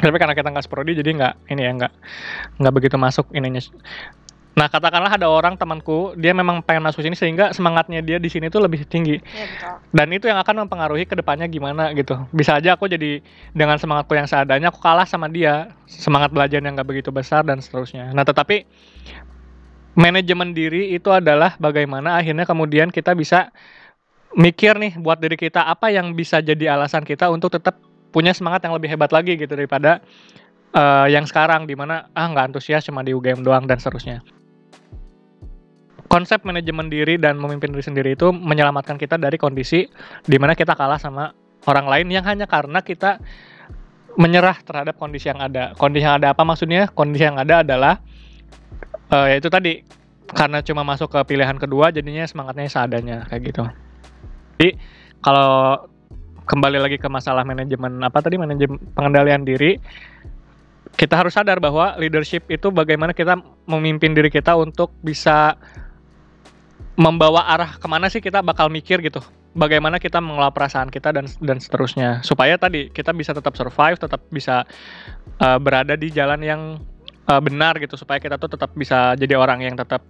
Tapi 0.02 0.18
karena 0.18 0.34
kita 0.34 0.50
nggak 0.50 0.66
seprodi 0.66 0.98
jadi 0.98 1.14
nggak 1.14 1.34
ini 1.54 1.62
ya 1.62 1.72
nggak 1.78 1.94
nggak 2.58 2.74
begitu 2.74 2.98
masuk 2.98 3.30
ininya 3.38 3.62
Nah, 4.52 4.68
katakanlah 4.68 5.16
ada 5.16 5.32
orang 5.32 5.56
temanku, 5.56 6.12
dia 6.20 6.36
memang 6.36 6.60
pengen 6.60 6.84
masuk 6.84 7.08
sini 7.08 7.16
sehingga 7.16 7.56
semangatnya 7.56 8.04
dia 8.04 8.20
di 8.20 8.28
sini 8.28 8.52
tuh 8.52 8.60
lebih 8.60 8.84
tinggi. 8.84 9.16
Iya 9.24 9.46
betul. 9.48 9.76
Dan 9.96 10.08
itu 10.12 10.26
yang 10.28 10.44
akan 10.44 10.68
mempengaruhi 10.68 11.08
ke 11.08 11.16
depannya 11.16 11.48
gimana 11.48 11.96
gitu. 11.96 12.20
Bisa 12.36 12.60
aja 12.60 12.76
aku 12.76 12.92
jadi 12.92 13.24
dengan 13.56 13.80
semangatku 13.80 14.12
yang 14.12 14.28
seadanya 14.28 14.68
aku 14.68 14.84
kalah 14.84 15.08
sama 15.08 15.32
dia. 15.32 15.72
Semangat 15.88 16.36
belajar 16.36 16.60
yang 16.60 16.76
nggak 16.76 16.88
begitu 16.88 17.16
besar 17.16 17.48
dan 17.48 17.64
seterusnya. 17.64 18.12
Nah, 18.12 18.28
tetapi 18.28 18.68
manajemen 19.96 20.52
diri 20.52 20.96
itu 20.96 21.08
adalah 21.12 21.56
bagaimana 21.56 22.20
akhirnya 22.20 22.44
kemudian 22.44 22.92
kita 22.92 23.16
bisa 23.16 23.56
mikir 24.36 24.80
nih 24.80 24.96
buat 25.00 25.20
diri 25.20 25.36
kita 25.36 25.68
apa 25.68 25.92
yang 25.92 26.16
bisa 26.16 26.40
jadi 26.40 26.76
alasan 26.76 27.04
kita 27.04 27.28
untuk 27.28 27.52
tetap 27.52 27.76
punya 28.12 28.32
semangat 28.32 28.64
yang 28.64 28.76
lebih 28.76 28.92
hebat 28.92 29.12
lagi 29.12 29.36
gitu 29.36 29.52
daripada 29.52 30.00
eh, 30.72 31.08
yang 31.12 31.28
sekarang 31.28 31.68
di 31.68 31.76
mana 31.76 32.08
ah 32.16 32.28
nggak 32.32 32.56
antusias 32.56 32.88
cuma 32.88 33.04
di 33.04 33.12
UGM 33.12 33.44
doang 33.44 33.68
dan 33.68 33.80
seterusnya 33.80 34.24
konsep 36.12 36.44
manajemen 36.44 36.92
diri 36.92 37.16
dan 37.16 37.40
memimpin 37.40 37.72
diri 37.72 37.80
sendiri 37.88 38.10
itu 38.20 38.36
menyelamatkan 38.36 39.00
kita 39.00 39.16
dari 39.16 39.40
kondisi 39.40 39.88
di 40.28 40.36
mana 40.36 40.60
kita 40.60 40.76
kalah 40.76 41.00
sama 41.00 41.32
orang 41.72 41.88
lain 41.88 42.12
yang 42.12 42.28
hanya 42.28 42.52
karena 42.52 42.84
kita 42.84 43.24
menyerah 44.20 44.60
terhadap 44.60 45.00
kondisi 45.00 45.32
yang 45.32 45.40
ada. 45.40 45.72
Kondisi 45.80 46.04
yang 46.04 46.20
ada 46.20 46.36
apa 46.36 46.44
maksudnya? 46.44 46.92
Kondisi 46.92 47.24
yang 47.24 47.40
ada 47.40 47.64
adalah 47.64 48.04
uh, 49.08 49.32
ya 49.32 49.40
itu 49.40 49.48
tadi 49.48 49.88
karena 50.36 50.60
cuma 50.60 50.84
masuk 50.84 51.16
ke 51.16 51.20
pilihan 51.32 51.56
kedua 51.56 51.96
jadinya 51.96 52.28
semangatnya 52.28 52.68
seadanya 52.68 53.18
kayak 53.32 53.42
gitu. 53.48 53.64
Jadi 54.60 54.76
kalau 55.24 55.88
kembali 56.44 56.76
lagi 56.84 57.00
ke 57.00 57.08
masalah 57.08 57.48
manajemen 57.48 58.04
apa 58.04 58.20
tadi 58.20 58.36
manajemen 58.36 58.76
pengendalian 58.92 59.48
diri 59.48 59.80
kita 61.00 61.16
harus 61.16 61.40
sadar 61.40 61.64
bahwa 61.64 61.96
leadership 61.96 62.52
itu 62.52 62.68
bagaimana 62.68 63.16
kita 63.16 63.40
memimpin 63.64 64.12
diri 64.12 64.28
kita 64.28 64.60
untuk 64.60 64.92
bisa 65.00 65.56
membawa 67.02 67.50
arah 67.50 67.82
ke 67.82 67.88
mana 67.90 68.14
sih 68.14 68.22
kita 68.22 68.46
bakal 68.46 68.70
mikir 68.70 69.02
gitu? 69.02 69.26
Bagaimana 69.58 69.98
kita 69.98 70.22
mengelola 70.22 70.54
perasaan 70.54 70.94
kita 70.94 71.10
dan 71.10 71.26
dan 71.42 71.58
seterusnya? 71.58 72.22
Supaya 72.22 72.62
tadi 72.62 72.94
kita 72.94 73.10
bisa 73.12 73.34
tetap 73.34 73.58
survive 73.58 73.98
tetap 73.98 74.22
bisa 74.30 74.70
uh, 75.42 75.58
berada 75.58 75.98
di 75.98 76.14
jalan 76.14 76.40
yang 76.46 76.62
uh, 77.26 77.42
benar 77.42 77.82
gitu. 77.82 77.98
Supaya 77.98 78.22
kita 78.22 78.38
tuh 78.38 78.54
tetap 78.54 78.78
bisa 78.78 79.18
jadi 79.18 79.34
orang 79.34 79.66
yang 79.66 79.74
tetap 79.74 80.06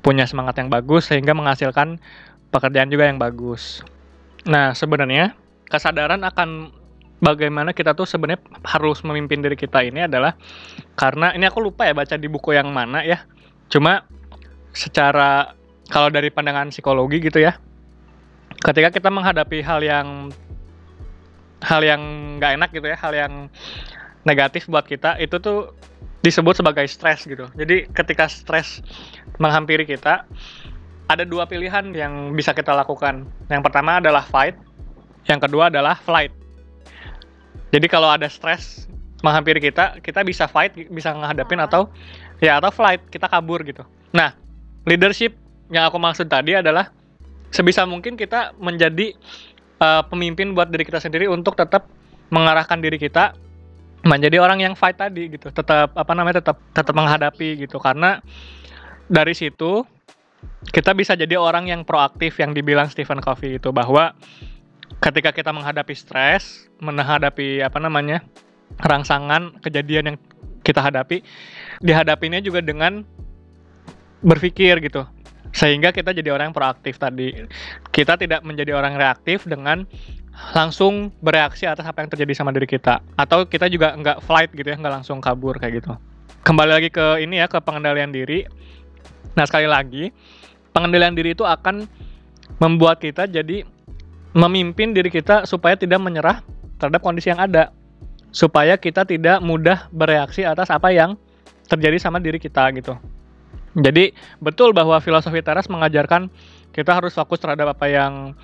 punya 0.00 0.30
semangat 0.30 0.62
yang 0.62 0.70
bagus 0.70 1.10
sehingga 1.10 1.34
menghasilkan 1.34 1.98
pekerjaan 2.54 2.88
juga 2.88 3.10
yang 3.10 3.18
bagus. 3.18 3.82
Nah 4.46 4.72
sebenarnya 4.78 5.34
kesadaran 5.66 6.22
akan 6.22 6.70
bagaimana 7.18 7.74
kita 7.74 7.98
tuh 7.98 8.06
sebenarnya 8.06 8.40
harus 8.62 9.02
memimpin 9.02 9.42
diri 9.42 9.58
kita 9.58 9.82
ini 9.82 10.06
adalah 10.06 10.38
karena 10.94 11.34
ini 11.34 11.44
aku 11.50 11.58
lupa 11.60 11.84
ya 11.84 11.98
baca 11.98 12.14
di 12.14 12.30
buku 12.30 12.54
yang 12.54 12.70
mana 12.70 13.02
ya. 13.02 13.26
Cuma 13.68 14.06
secara 14.72 15.57
kalau 15.88 16.08
dari 16.12 16.28
pandangan 16.28 16.68
psikologi 16.68 17.20
gitu 17.20 17.40
ya. 17.40 17.56
Ketika 18.58 18.92
kita 18.92 19.08
menghadapi 19.08 19.62
hal 19.64 19.80
yang 19.84 20.32
hal 21.64 21.80
yang 21.82 22.00
nggak 22.38 22.52
enak 22.60 22.70
gitu 22.70 22.86
ya, 22.86 22.96
hal 22.98 23.12
yang 23.14 23.32
negatif 24.26 24.68
buat 24.68 24.84
kita 24.84 25.16
itu 25.18 25.40
tuh 25.40 25.72
disebut 26.20 26.60
sebagai 26.60 26.84
stres 26.90 27.24
gitu. 27.24 27.46
Jadi 27.56 27.88
ketika 27.94 28.26
stres 28.28 28.82
menghampiri 29.38 29.86
kita, 29.86 30.26
ada 31.08 31.24
dua 31.24 31.48
pilihan 31.48 31.94
yang 31.96 32.36
bisa 32.36 32.52
kita 32.52 32.74
lakukan. 32.76 33.24
Yang 33.48 33.62
pertama 33.64 34.02
adalah 34.02 34.26
fight, 34.26 34.58
yang 35.24 35.40
kedua 35.40 35.72
adalah 35.72 35.96
flight. 35.96 36.34
Jadi 37.72 37.86
kalau 37.88 38.12
ada 38.12 38.28
stres 38.28 38.88
menghampiri 39.24 39.60
kita, 39.60 39.98
kita 40.04 40.20
bisa 40.22 40.44
fight, 40.44 40.74
bisa 40.74 41.14
menghadapin 41.14 41.58
atau 41.62 41.88
ya 42.42 42.60
atau 42.60 42.70
flight, 42.70 43.02
kita 43.08 43.26
kabur 43.30 43.64
gitu. 43.64 43.82
Nah, 44.12 44.34
leadership 44.84 45.36
yang 45.68 45.88
aku 45.88 46.00
maksud 46.00 46.26
tadi 46.28 46.56
adalah 46.56 46.92
sebisa 47.52 47.84
mungkin 47.84 48.16
kita 48.16 48.56
menjadi 48.60 49.16
uh, 49.80 50.02
pemimpin 50.08 50.52
buat 50.52 50.68
diri 50.68 50.84
kita 50.84 51.00
sendiri 51.00 51.28
untuk 51.28 51.56
tetap 51.56 51.88
mengarahkan 52.28 52.80
diri 52.80 53.00
kita 53.00 53.32
menjadi 54.04 54.38
orang 54.38 54.62
yang 54.62 54.74
fight 54.78 54.96
tadi 54.96 55.32
gitu. 55.32 55.50
Tetap 55.50 55.96
apa 55.96 56.12
namanya 56.14 56.40
tetap 56.44 56.60
tetap 56.72 56.94
menghadapi 56.94 57.66
gitu 57.66 57.80
karena 57.80 58.20
dari 59.08 59.32
situ 59.32 59.82
kita 60.70 60.94
bisa 60.94 61.18
jadi 61.18 61.34
orang 61.34 61.66
yang 61.66 61.82
proaktif 61.82 62.38
yang 62.38 62.54
dibilang 62.54 62.86
Stephen 62.86 63.18
Covey 63.18 63.58
itu 63.58 63.74
bahwa 63.74 64.14
ketika 65.02 65.34
kita 65.34 65.50
menghadapi 65.50 65.94
stres, 65.94 66.70
menghadapi 66.78 67.62
apa 67.62 67.78
namanya 67.82 68.22
rangsangan 68.78 69.58
kejadian 69.64 70.14
yang 70.14 70.16
kita 70.62 70.84
hadapi, 70.84 71.24
dihadapinya 71.80 72.38
juga 72.42 72.60
dengan 72.60 73.02
berpikir 74.20 74.82
gitu, 74.82 75.06
sehingga 75.52 75.90
kita 75.94 76.12
jadi 76.12 76.34
orang 76.34 76.52
yang 76.52 76.56
proaktif 76.56 77.00
tadi. 77.00 77.32
Kita 77.90 78.20
tidak 78.20 78.44
menjadi 78.44 78.76
orang 78.76 79.00
reaktif 79.00 79.48
dengan 79.48 79.88
langsung 80.54 81.10
bereaksi 81.18 81.66
atas 81.66 81.82
apa 81.82 82.04
yang 82.04 82.10
terjadi 82.14 82.32
sama 82.36 82.54
diri 82.54 82.70
kita, 82.70 83.02
atau 83.18 83.42
kita 83.42 83.66
juga 83.66 83.90
nggak 83.98 84.22
flight 84.22 84.54
gitu 84.54 84.70
ya, 84.70 84.76
nggak 84.78 85.02
langsung 85.02 85.18
kabur 85.18 85.58
kayak 85.58 85.82
gitu. 85.82 85.98
Kembali 86.46 86.70
lagi 86.78 86.88
ke 86.94 87.18
ini 87.18 87.42
ya 87.42 87.50
ke 87.50 87.58
pengendalian 87.58 88.14
diri. 88.14 88.46
Nah 89.34 89.44
sekali 89.44 89.66
lagi 89.66 90.14
pengendalian 90.70 91.18
diri 91.18 91.34
itu 91.34 91.42
akan 91.42 91.90
membuat 92.62 93.02
kita 93.02 93.26
jadi 93.26 93.66
memimpin 94.32 94.94
diri 94.94 95.10
kita 95.10 95.42
supaya 95.42 95.74
tidak 95.74 95.98
menyerah 95.98 96.40
terhadap 96.78 97.02
kondisi 97.02 97.34
yang 97.34 97.42
ada. 97.42 97.74
Supaya 98.30 98.78
kita 98.78 99.08
tidak 99.08 99.42
mudah 99.42 99.90
bereaksi 99.90 100.46
atas 100.46 100.70
apa 100.70 100.94
yang 100.94 101.18
terjadi 101.66 101.98
sama 101.98 102.22
diri 102.22 102.38
kita 102.38 102.70
gitu. 102.78 102.94
Jadi 103.78 104.10
betul 104.42 104.74
bahwa 104.74 104.98
filosofi 104.98 105.38
teras 105.38 105.70
mengajarkan 105.70 106.26
kita 106.74 106.94
harus 106.94 107.14
fokus 107.14 107.38
terhadap 107.38 107.74
apa 107.74 107.86
yang 107.90 108.34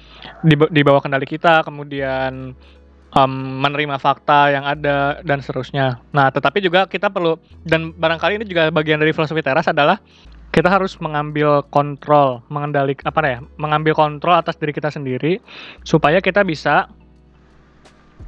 di, 0.47 0.83
bawah 0.83 1.03
kendali 1.03 1.27
kita, 1.27 1.63
kemudian 1.67 2.55
um, 3.15 3.33
menerima 3.63 3.97
fakta 3.99 4.55
yang 4.55 4.65
ada 4.67 5.23
dan 5.23 5.39
seterusnya. 5.39 6.03
Nah, 6.11 6.31
tetapi 6.35 6.59
juga 6.63 6.87
kita 6.91 7.11
perlu 7.11 7.39
dan 7.63 7.95
barangkali 7.95 8.43
ini 8.43 8.47
juga 8.47 8.71
bagian 8.75 8.99
dari 8.99 9.15
filosofi 9.15 9.43
teras 9.43 9.71
adalah 9.71 10.03
kita 10.55 10.71
harus 10.71 10.95
mengambil 11.03 11.67
kontrol, 11.67 12.43
mengendalik 12.47 13.03
apa 13.03 13.21
ya, 13.27 13.39
mengambil 13.59 13.95
kontrol 13.95 14.39
atas 14.39 14.55
diri 14.55 14.71
kita 14.71 14.91
sendiri 14.91 15.43
supaya 15.83 16.23
kita 16.23 16.47
bisa 16.47 16.87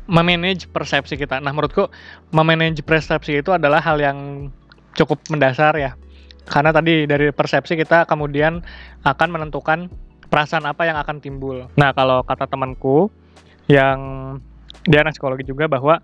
memanage 0.06 0.70
persepsi 0.70 1.18
kita. 1.18 1.42
Nah, 1.42 1.50
menurutku 1.50 1.90
memanage 2.30 2.82
persepsi 2.82 3.42
itu 3.42 3.50
adalah 3.54 3.82
hal 3.82 3.98
yang 3.98 4.50
cukup 4.94 5.18
mendasar 5.30 5.74
ya. 5.78 5.98
Karena 6.46 6.70
tadi 6.70 7.04
dari 7.10 7.34
persepsi 7.34 7.74
kita 7.74 8.06
kemudian 8.06 8.62
akan 9.02 9.28
menentukan 9.28 9.90
perasaan 10.30 10.66
apa 10.66 10.86
yang 10.86 10.98
akan 10.98 11.18
timbul. 11.18 11.66
Nah, 11.74 11.90
kalau 11.94 12.22
kata 12.22 12.46
temanku 12.46 13.10
yang 13.66 13.98
dia 14.86 15.02
anak 15.02 15.18
psikologi 15.18 15.42
juga 15.42 15.66
bahwa 15.66 15.98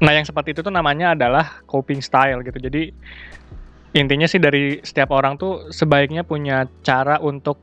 nah 0.00 0.12
yang 0.14 0.24
seperti 0.24 0.56
itu 0.56 0.64
tuh 0.64 0.72
namanya 0.72 1.12
adalah 1.12 1.60
coping 1.68 2.00
style 2.00 2.40
gitu. 2.42 2.58
Jadi 2.58 2.92
intinya 3.92 4.24
sih 4.24 4.40
dari 4.40 4.80
setiap 4.80 5.12
orang 5.12 5.36
tuh 5.36 5.68
sebaiknya 5.68 6.24
punya 6.24 6.64
cara 6.80 7.20
untuk 7.20 7.60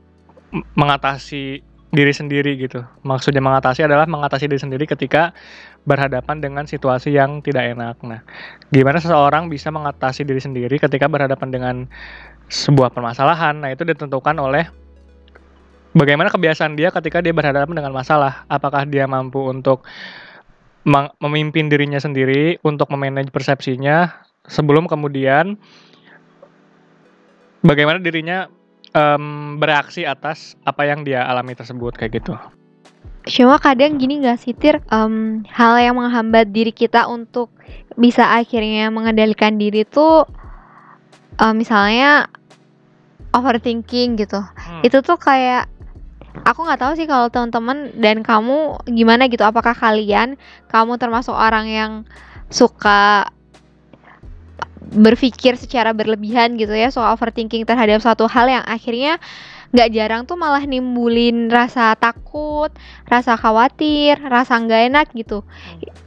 mengatasi 0.78 1.62
diri 1.90 2.12
sendiri 2.14 2.54
gitu. 2.54 2.86
Maksudnya 3.02 3.42
mengatasi 3.42 3.82
adalah 3.82 4.06
mengatasi 4.06 4.46
diri 4.46 4.62
sendiri 4.62 4.86
ketika 4.86 5.34
berhadapan 5.88 6.44
dengan 6.44 6.64
situasi 6.68 7.16
yang 7.16 7.40
tidak 7.40 7.72
enak. 7.72 7.96
Nah, 8.04 8.20
gimana 8.68 9.00
seseorang 9.00 9.48
bisa 9.48 9.72
mengatasi 9.72 10.28
diri 10.28 10.40
sendiri 10.40 10.76
ketika 10.76 11.08
berhadapan 11.08 11.48
dengan 11.48 11.76
sebuah 12.52 12.92
permasalahan? 12.92 13.64
Nah, 13.64 13.72
itu 13.72 13.82
ditentukan 13.86 14.36
oleh 14.36 14.68
bagaimana 15.96 16.28
kebiasaan 16.28 16.76
dia 16.76 16.92
ketika 16.92 17.24
dia 17.24 17.32
berhadapan 17.32 17.74
dengan 17.80 17.92
masalah. 17.96 18.44
Apakah 18.46 18.84
dia 18.84 19.08
mampu 19.08 19.40
untuk 19.48 19.88
memimpin 21.20 21.68
dirinya 21.68 22.00
sendiri 22.00 22.56
untuk 22.64 22.88
memanage 22.88 23.28
persepsinya 23.28 24.08
sebelum 24.48 24.88
kemudian 24.88 25.60
bagaimana 27.60 28.00
dirinya 28.00 28.48
um, 28.96 29.60
bereaksi 29.60 30.08
atas 30.08 30.56
apa 30.64 30.88
yang 30.88 31.04
dia 31.04 31.24
alami 31.28 31.52
tersebut 31.52 32.00
kayak 32.00 32.24
gitu. 32.24 32.34
Cuma 33.28 33.60
kadang 33.60 34.00
gini 34.00 34.24
gak 34.24 34.40
sih 34.40 34.56
Tir, 34.56 34.80
um, 34.88 35.44
hal 35.52 35.76
yang 35.76 36.00
menghambat 36.00 36.48
diri 36.50 36.72
kita 36.72 37.04
untuk 37.04 37.52
bisa 38.00 38.32
akhirnya 38.32 38.88
mengendalikan 38.88 39.60
diri 39.60 39.84
tuh 39.84 40.24
um, 41.36 41.54
misalnya 41.56 42.32
overthinking 43.36 44.16
gitu. 44.20 44.40
Hmm. 44.40 44.80
Itu 44.80 45.04
tuh 45.04 45.20
kayak 45.20 45.68
aku 46.46 46.62
nggak 46.62 46.80
tahu 46.80 46.92
sih 46.96 47.06
kalau 47.10 47.28
teman-teman 47.28 47.92
dan 48.00 48.24
kamu 48.24 48.80
gimana 48.88 49.28
gitu. 49.28 49.44
Apakah 49.44 49.76
kalian 49.76 50.40
kamu 50.72 50.96
termasuk 50.96 51.34
orang 51.34 51.66
yang 51.68 51.92
suka 52.50 53.30
berpikir 54.90 55.54
secara 55.54 55.94
berlebihan 55.94 56.58
gitu 56.58 56.74
ya 56.74 56.90
soal 56.90 57.14
overthinking 57.14 57.62
terhadap 57.62 58.02
suatu 58.02 58.26
hal 58.26 58.50
yang 58.50 58.64
akhirnya 58.66 59.22
nggak 59.70 59.90
jarang 59.94 60.22
tuh 60.26 60.34
malah 60.34 60.66
nimbulin 60.66 61.46
rasa 61.46 61.94
takut, 61.94 62.74
rasa 63.06 63.38
khawatir, 63.38 64.18
rasa 64.18 64.58
nggak 64.58 64.82
enak 64.90 65.06
gitu. 65.14 65.46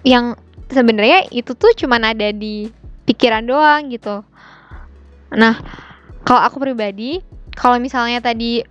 Yang 0.03 0.35
sebenarnya 0.67 1.31
itu 1.31 1.55
tuh 1.55 1.71
cuman 1.71 2.11
ada 2.11 2.31
di 2.35 2.67
pikiran 3.07 3.47
doang 3.47 3.87
gitu. 3.87 4.23
Nah, 5.33 5.55
kalau 6.27 6.41
aku 6.43 6.59
pribadi, 6.59 7.23
kalau 7.55 7.79
misalnya 7.79 8.19
tadi 8.19 8.63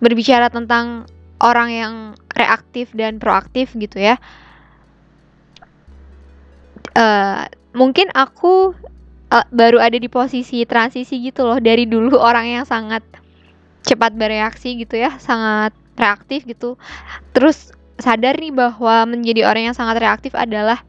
berbicara 0.00 0.48
tentang 0.48 1.08
orang 1.40 1.68
yang 1.72 1.94
reaktif 2.32 2.92
dan 2.96 3.20
proaktif 3.20 3.72
gitu 3.76 4.00
ya. 4.00 4.16
Uh, 6.96 7.44
mungkin 7.76 8.08
aku 8.16 8.72
uh, 9.28 9.46
baru 9.52 9.84
ada 9.84 10.00
di 10.00 10.08
posisi 10.08 10.64
transisi 10.64 11.20
gitu 11.20 11.44
loh 11.44 11.60
dari 11.60 11.84
dulu 11.84 12.16
orang 12.28 12.48
yang 12.48 12.64
sangat 12.64 13.04
cepat 13.96 14.12
bereaksi 14.12 14.76
gitu 14.76 15.00
ya, 15.00 15.16
sangat 15.16 15.72
reaktif 15.96 16.44
gitu. 16.44 16.76
Terus 17.32 17.72
sadar 17.96 18.36
nih 18.36 18.52
bahwa 18.52 19.08
menjadi 19.08 19.48
orang 19.48 19.72
yang 19.72 19.76
sangat 19.76 19.96
reaktif 20.04 20.36
adalah 20.36 20.84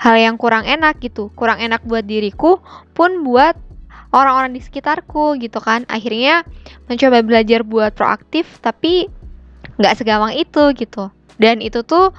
hal 0.00 0.16
yang 0.16 0.40
kurang 0.40 0.64
enak 0.64 0.96
gitu, 1.04 1.28
kurang 1.36 1.60
enak 1.60 1.84
buat 1.84 2.08
diriku 2.08 2.64
pun 2.96 3.20
buat 3.20 3.54
orang-orang 4.16 4.56
di 4.56 4.64
sekitarku 4.64 5.36
gitu 5.42 5.60
kan. 5.60 5.84
Akhirnya 5.92 6.46
mencoba 6.88 7.20
belajar 7.20 7.60
buat 7.66 7.92
proaktif 7.92 8.48
tapi 8.64 9.10
nggak 9.76 9.94
segampang 10.00 10.34
itu 10.38 10.72
gitu. 10.74 11.12
Dan 11.36 11.60
itu 11.60 11.84
tuh 11.84 12.10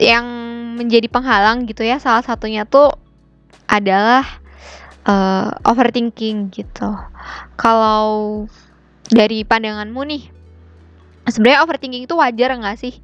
yang 0.00 0.24
menjadi 0.80 1.12
penghalang 1.12 1.68
gitu 1.68 1.84
ya 1.84 2.00
salah 2.00 2.24
satunya 2.24 2.64
tuh 2.64 2.88
adalah 3.68 4.24
uh, 5.04 5.52
overthinking 5.68 6.48
gitu. 6.54 6.90
Kalau 7.60 8.46
dari 9.08 9.46
pandanganmu 9.46 10.00
nih, 10.04 10.22
sebenarnya 11.30 11.64
overthinking 11.64 12.04
itu 12.04 12.14
wajar 12.18 12.52
nggak 12.52 12.76
sih? 12.76 12.94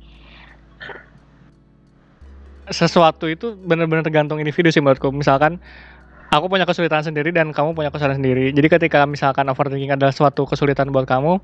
Sesuatu 2.69 3.31
itu 3.31 3.55
benar-benar 3.57 4.03
tergantung 4.03 4.43
individu 4.43 4.69
sih 4.69 4.83
menurutku. 4.83 5.15
Misalkan 5.15 5.63
aku 6.35 6.51
punya 6.51 6.67
kesulitan 6.67 7.07
sendiri 7.07 7.31
dan 7.31 7.55
kamu 7.55 7.73
punya 7.79 7.95
kesulitan 7.95 8.19
sendiri. 8.19 8.51
Jadi 8.51 8.69
ketika 8.69 9.07
misalkan 9.07 9.47
overthinking 9.47 9.95
adalah 9.95 10.11
suatu 10.11 10.45
kesulitan 10.45 10.91
buat 10.91 11.07
kamu, 11.07 11.39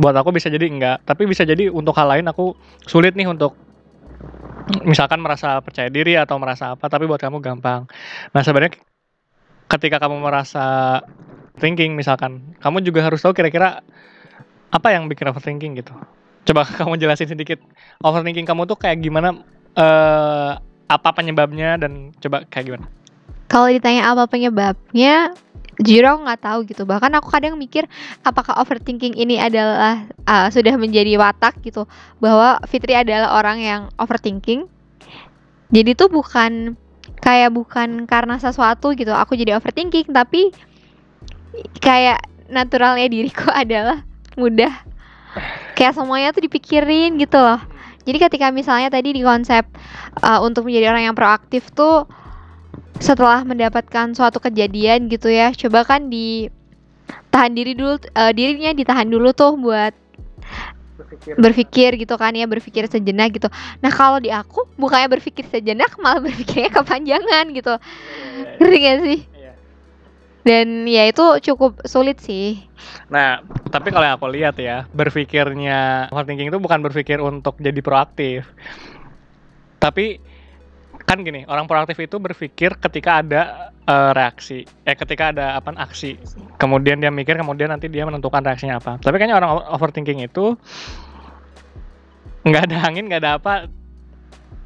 buat 0.00 0.14
aku 0.16 0.32
bisa 0.32 0.48
jadi 0.48 0.64
enggak. 0.66 1.04
Tapi 1.04 1.28
bisa 1.28 1.44
jadi 1.44 1.68
untuk 1.68 1.92
hal 2.00 2.08
lain 2.08 2.26
aku 2.26 2.56
sulit 2.88 3.12
nih 3.12 3.28
untuk 3.28 3.52
misalkan 4.88 5.20
merasa 5.20 5.60
percaya 5.60 5.92
diri 5.92 6.16
atau 6.16 6.40
merasa 6.40 6.72
apa, 6.72 6.88
tapi 6.88 7.04
buat 7.04 7.20
kamu 7.20 7.44
gampang. 7.44 7.84
Nah 8.32 8.40
sebenarnya 8.40 8.78
ketika 9.68 10.00
kamu 10.00 10.20
merasa 10.20 11.00
thinking 11.58 11.96
misalkan, 11.96 12.56
kamu 12.60 12.84
juga 12.84 13.04
harus 13.04 13.20
tahu 13.20 13.36
kira-kira 13.36 13.84
apa 14.72 14.88
yang 14.92 15.08
bikin 15.08 15.28
overthinking 15.28 15.76
gitu. 15.76 15.92
Coba 16.48 16.64
kamu 16.80 16.96
jelasin 16.96 17.28
sedikit 17.28 17.60
overthinking 18.00 18.48
kamu 18.48 18.64
tuh 18.64 18.78
kayak 18.78 19.04
gimana, 19.04 19.44
uh, 19.76 20.56
apa 20.88 21.08
penyebabnya 21.16 21.80
dan 21.80 22.12
coba 22.20 22.44
kayak 22.48 22.64
gimana? 22.72 22.86
Kalau 23.48 23.68
ditanya 23.68 24.08
apa 24.08 24.24
penyebabnya, 24.28 25.36
jujur 25.80 26.04
aku 26.08 26.18
nggak 26.24 26.42
tahu 26.44 26.58
gitu. 26.68 26.82
Bahkan 26.88 27.12
aku 27.20 27.28
kadang 27.28 27.56
mikir 27.60 27.84
apakah 28.24 28.56
overthinking 28.60 29.16
ini 29.16 29.36
adalah 29.36 30.08
uh, 30.24 30.48
sudah 30.48 30.76
menjadi 30.76 31.16
watak 31.20 31.60
gitu 31.64 31.84
bahwa 32.20 32.60
Fitri 32.68 32.96
adalah 32.96 33.36
orang 33.36 33.60
yang 33.60 33.82
overthinking. 34.00 34.68
Jadi 35.72 35.90
tuh 35.96 36.12
bukan 36.12 36.76
kayak 37.22 37.54
bukan 37.54 38.04
karena 38.04 38.36
sesuatu 38.36 38.92
gitu 38.98 39.14
aku 39.14 39.38
jadi 39.38 39.56
overthinking 39.56 40.10
tapi 40.10 40.50
kayak 41.80 42.20
naturalnya 42.48 43.08
diriku 43.08 43.48
adalah 43.62 44.04
mudah 44.36 44.72
kayak 45.76 45.96
semuanya 45.96 46.32
tuh 46.32 46.44
dipikirin 46.44 47.16
gitu 47.16 47.40
loh. 47.40 47.60
Jadi 48.02 48.18
ketika 48.18 48.50
misalnya 48.50 48.90
tadi 48.90 49.14
di 49.14 49.22
konsep 49.22 49.62
uh, 50.20 50.42
untuk 50.42 50.66
menjadi 50.66 50.90
orang 50.90 51.12
yang 51.12 51.16
proaktif 51.16 51.70
tuh 51.70 52.04
setelah 53.02 53.42
mendapatkan 53.42 54.14
suatu 54.14 54.38
kejadian 54.38 55.10
gitu 55.10 55.26
ya 55.26 55.50
coba 55.54 55.82
kan 55.82 56.06
di 56.06 56.46
tahan 57.34 57.56
diri 57.56 57.74
dulu 57.74 57.98
uh, 58.14 58.30
dirinya 58.30 58.70
ditahan 58.70 59.10
dulu 59.10 59.34
tuh 59.34 59.58
buat 59.58 59.90
berpikir. 60.94 61.34
berpikir 61.34 61.90
gitu 61.98 62.14
kan 62.14 62.30
ya 62.36 62.46
berpikir 62.46 62.86
sejenak 62.86 63.34
gitu 63.34 63.50
nah 63.82 63.90
kalau 63.90 64.22
di 64.22 64.30
aku 64.30 64.70
bukannya 64.78 65.10
berpikir 65.10 65.42
sejenak 65.50 65.98
malah 65.98 66.22
berpikirnya 66.22 66.70
kepanjangan 66.70 67.44
gitu 67.50 67.74
iya, 67.74 68.56
ngerti 68.62 68.78
gak 68.78 68.96
sih 69.02 69.18
iya. 69.18 69.31
Dan 70.42 70.90
ya 70.90 71.06
itu 71.06 71.22
cukup 71.38 71.78
sulit 71.86 72.18
sih. 72.18 72.58
Nah 73.10 73.42
tapi 73.70 73.94
kalau 73.94 74.06
yang 74.06 74.18
aku 74.18 74.28
lihat 74.30 74.58
ya 74.58 74.90
berpikirnya 74.90 76.10
overthinking 76.10 76.50
itu 76.50 76.58
bukan 76.58 76.82
berpikir 76.82 77.22
untuk 77.22 77.58
jadi 77.62 77.78
proaktif. 77.78 78.46
Tapi 79.78 80.18
kan 81.02 81.22
gini 81.22 81.42
orang 81.46 81.66
proaktif 81.66 81.98
itu 81.98 82.18
berpikir 82.18 82.78
ketika 82.78 83.22
ada 83.22 83.70
uh, 83.86 84.10
reaksi 84.14 84.66
eh 84.86 84.94
ketika 84.98 85.30
ada 85.30 85.58
apa 85.58 85.74
aksi. 85.78 86.18
Kemudian 86.58 86.98
dia 86.98 87.10
mikir 87.14 87.38
kemudian 87.38 87.70
nanti 87.70 87.86
dia 87.86 88.02
menentukan 88.02 88.42
reaksinya 88.42 88.82
apa. 88.82 88.98
Tapi 88.98 89.14
kayaknya 89.18 89.38
orang 89.38 89.62
overthinking 89.70 90.26
itu 90.26 90.58
nggak 92.42 92.62
ada 92.70 92.78
angin 92.90 93.06
nggak 93.06 93.22
ada 93.22 93.32
apa 93.38 93.70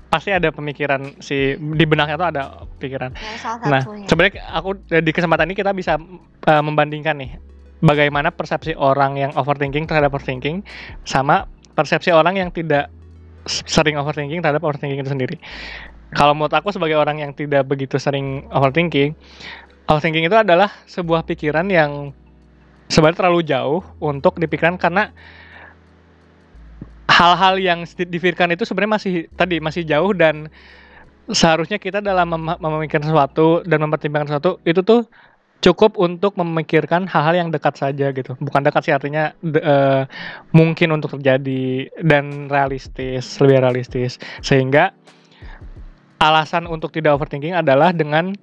pasti 0.07 0.31
ada 0.31 0.55
pemikiran 0.55 1.19
si 1.19 1.59
di 1.59 1.85
benaknya 1.85 2.17
tuh 2.17 2.29
ada 2.31 2.43
pikiran. 2.79 3.11
Ya, 3.15 3.59
nah, 3.67 3.83
sebenarnya 4.07 4.43
aku 4.55 4.79
di 4.87 5.13
kesempatan 5.13 5.51
ini 5.51 5.57
kita 5.59 5.75
bisa 5.75 5.99
uh, 6.47 6.63
membandingkan 6.63 7.19
nih 7.19 7.37
bagaimana 7.83 8.33
persepsi 8.33 8.73
orang 8.79 9.19
yang 9.19 9.33
overthinking 9.35 9.85
terhadap 9.85 10.15
overthinking 10.15 10.65
sama 11.05 11.51
persepsi 11.77 12.15
orang 12.15 12.41
yang 12.41 12.49
tidak 12.55 12.89
sering 13.47 14.01
overthinking 14.01 14.41
terhadap 14.41 14.65
overthinking 14.65 15.03
itu 15.03 15.13
sendiri 15.13 15.37
kalau 16.15 16.33
menurut 16.39 16.55
aku 16.55 16.71
sebagai 16.71 16.95
orang 16.95 17.19
yang 17.19 17.33
tidak 17.35 17.67
begitu 17.67 17.99
sering 17.99 18.47
overthinking, 18.55 19.19
overthinking 19.91 20.25
itu 20.31 20.37
adalah 20.39 20.71
sebuah 20.87 21.27
pikiran 21.27 21.67
yang 21.67 22.15
sebenarnya 22.87 23.27
terlalu 23.27 23.41
jauh 23.43 23.83
untuk 23.99 24.39
dipikirkan 24.39 24.79
karena 24.79 25.11
hal-hal 27.17 27.57
yang 27.57 27.81
dipikirkan 27.89 28.53
itu 28.53 28.69
sebenarnya 28.69 28.93
masih 29.01 29.15
tadi 29.33 29.57
masih 29.57 29.83
jauh 29.89 30.13
dan 30.13 30.53
seharusnya 31.33 31.81
kita 31.81 32.05
dalam 32.05 32.29
mem 32.29 32.55
memikirkan 32.61 33.09
sesuatu 33.09 33.65
dan 33.65 33.81
mempertimbangkan 33.89 34.37
sesuatu 34.37 34.61
itu 34.69 34.85
tuh 34.85 35.09
cukup 35.65 35.97
untuk 35.97 36.37
memikirkan 36.37 37.09
hal-hal 37.09 37.35
yang 37.35 37.49
dekat 37.49 37.75
saja 37.81 38.13
gitu. 38.13 38.37
Bukan 38.39 38.63
dekat 38.63 38.87
sih 38.87 38.95
artinya 38.95 39.33
de, 39.41 39.59
uh, 39.59 40.03
mungkin 40.53 40.93
untuk 40.93 41.17
terjadi 41.19 41.89
dan 42.05 42.53
realistis, 42.53 43.41
lebih 43.41 43.65
realistis. 43.65 44.21
Sehingga 44.45 44.93
alasan 46.21 46.69
untuk 46.69 46.93
tidak 46.93 47.17
overthinking 47.17 47.57
adalah 47.57 47.91
dengan 47.91 48.37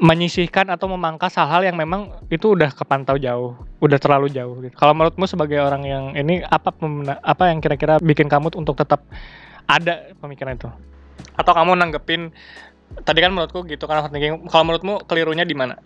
menyisihkan 0.00 0.72
atau 0.72 0.88
memangkas 0.88 1.36
hal-hal 1.36 1.60
yang 1.60 1.76
memang 1.76 2.08
itu 2.32 2.56
udah 2.56 2.72
kepantau 2.72 3.20
jauh, 3.20 3.52
udah 3.84 3.98
terlalu 4.00 4.32
jauh. 4.32 4.56
Gitu. 4.64 4.72
Kalau 4.72 4.96
menurutmu 4.96 5.28
sebagai 5.28 5.60
orang 5.60 5.84
yang 5.84 6.04
ini 6.16 6.40
apa 6.40 6.72
apa 7.20 7.52
yang 7.52 7.60
kira-kira 7.60 8.00
bikin 8.00 8.26
kamu 8.26 8.48
untuk 8.56 8.80
tetap 8.80 9.04
ada 9.68 10.08
pemikiran 10.18 10.56
itu? 10.56 10.72
Atau 11.36 11.52
kamu 11.52 11.76
nanggepin 11.76 12.32
tadi 13.04 13.18
kan 13.20 13.30
menurutku 13.36 13.68
gitu 13.68 13.84
kan 13.84 14.00
overthinking. 14.00 14.48
Kalau 14.48 14.64
menurutmu 14.64 15.04
kelirunya 15.04 15.44
di 15.44 15.52
mana? 15.52 15.76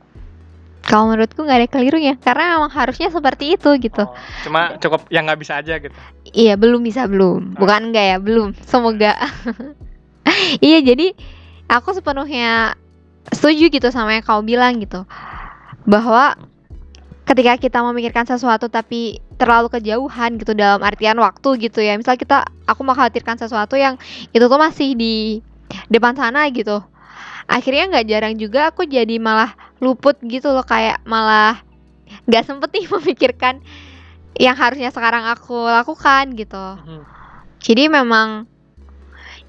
Kalau 0.84 1.10
menurutku 1.10 1.42
nggak 1.42 1.58
ada 1.64 1.68
kelirunya 1.68 2.14
karena 2.20 2.54
memang 2.54 2.70
harusnya 2.70 3.10
seperti 3.10 3.58
itu 3.58 3.70
gitu. 3.82 4.04
Oh, 4.06 4.14
cuma 4.46 4.78
cukup 4.78 5.10
yang 5.10 5.26
nggak 5.26 5.40
bisa 5.42 5.58
aja 5.58 5.80
gitu. 5.80 5.96
Iya 6.30 6.54
belum 6.54 6.86
bisa 6.86 7.10
belum, 7.10 7.58
bukan 7.58 7.90
enggak 7.90 8.06
ya 8.14 8.18
belum. 8.22 8.54
Semoga. 8.62 9.16
iya 10.62 10.78
jadi 10.84 11.16
aku 11.72 11.96
sepenuhnya 11.96 12.76
setuju 13.32 13.72
gitu 13.72 13.88
sama 13.88 14.18
yang 14.18 14.24
kau 14.24 14.44
bilang 14.44 14.80
gitu. 14.82 15.06
Bahwa 15.88 16.36
ketika 17.24 17.56
kita 17.56 17.78
memikirkan 17.80 18.28
sesuatu 18.28 18.68
tapi 18.68 19.24
terlalu 19.40 19.72
kejauhan 19.72 20.36
gitu 20.36 20.52
dalam 20.52 20.84
artian 20.84 21.16
waktu 21.16 21.68
gitu 21.68 21.80
ya. 21.80 21.96
Misal 21.96 22.20
kita 22.20 22.44
aku 22.68 22.84
mengkhawatirkan 22.84 23.40
sesuatu 23.40 23.74
yang 23.80 23.96
itu 24.30 24.44
tuh 24.44 24.60
masih 24.60 24.92
di 24.94 25.40
depan 25.88 26.14
sana 26.14 26.46
gitu. 26.52 26.84
Akhirnya 27.44 27.88
nggak 27.92 28.06
jarang 28.08 28.34
juga 28.40 28.72
aku 28.72 28.88
jadi 28.88 29.20
malah 29.20 29.52
luput 29.80 30.16
gitu 30.24 30.52
loh 30.52 30.64
kayak 30.64 31.00
malah 31.04 31.60
nggak 32.28 32.44
sempet 32.44 32.70
nih 32.72 32.86
memikirkan 32.94 33.60
yang 34.34 34.56
harusnya 34.58 34.90
sekarang 34.90 35.24
aku 35.28 35.56
lakukan 35.64 36.34
gitu. 36.34 36.66
Hmm. 36.82 37.06
jadi 37.62 37.88
memang 37.88 38.44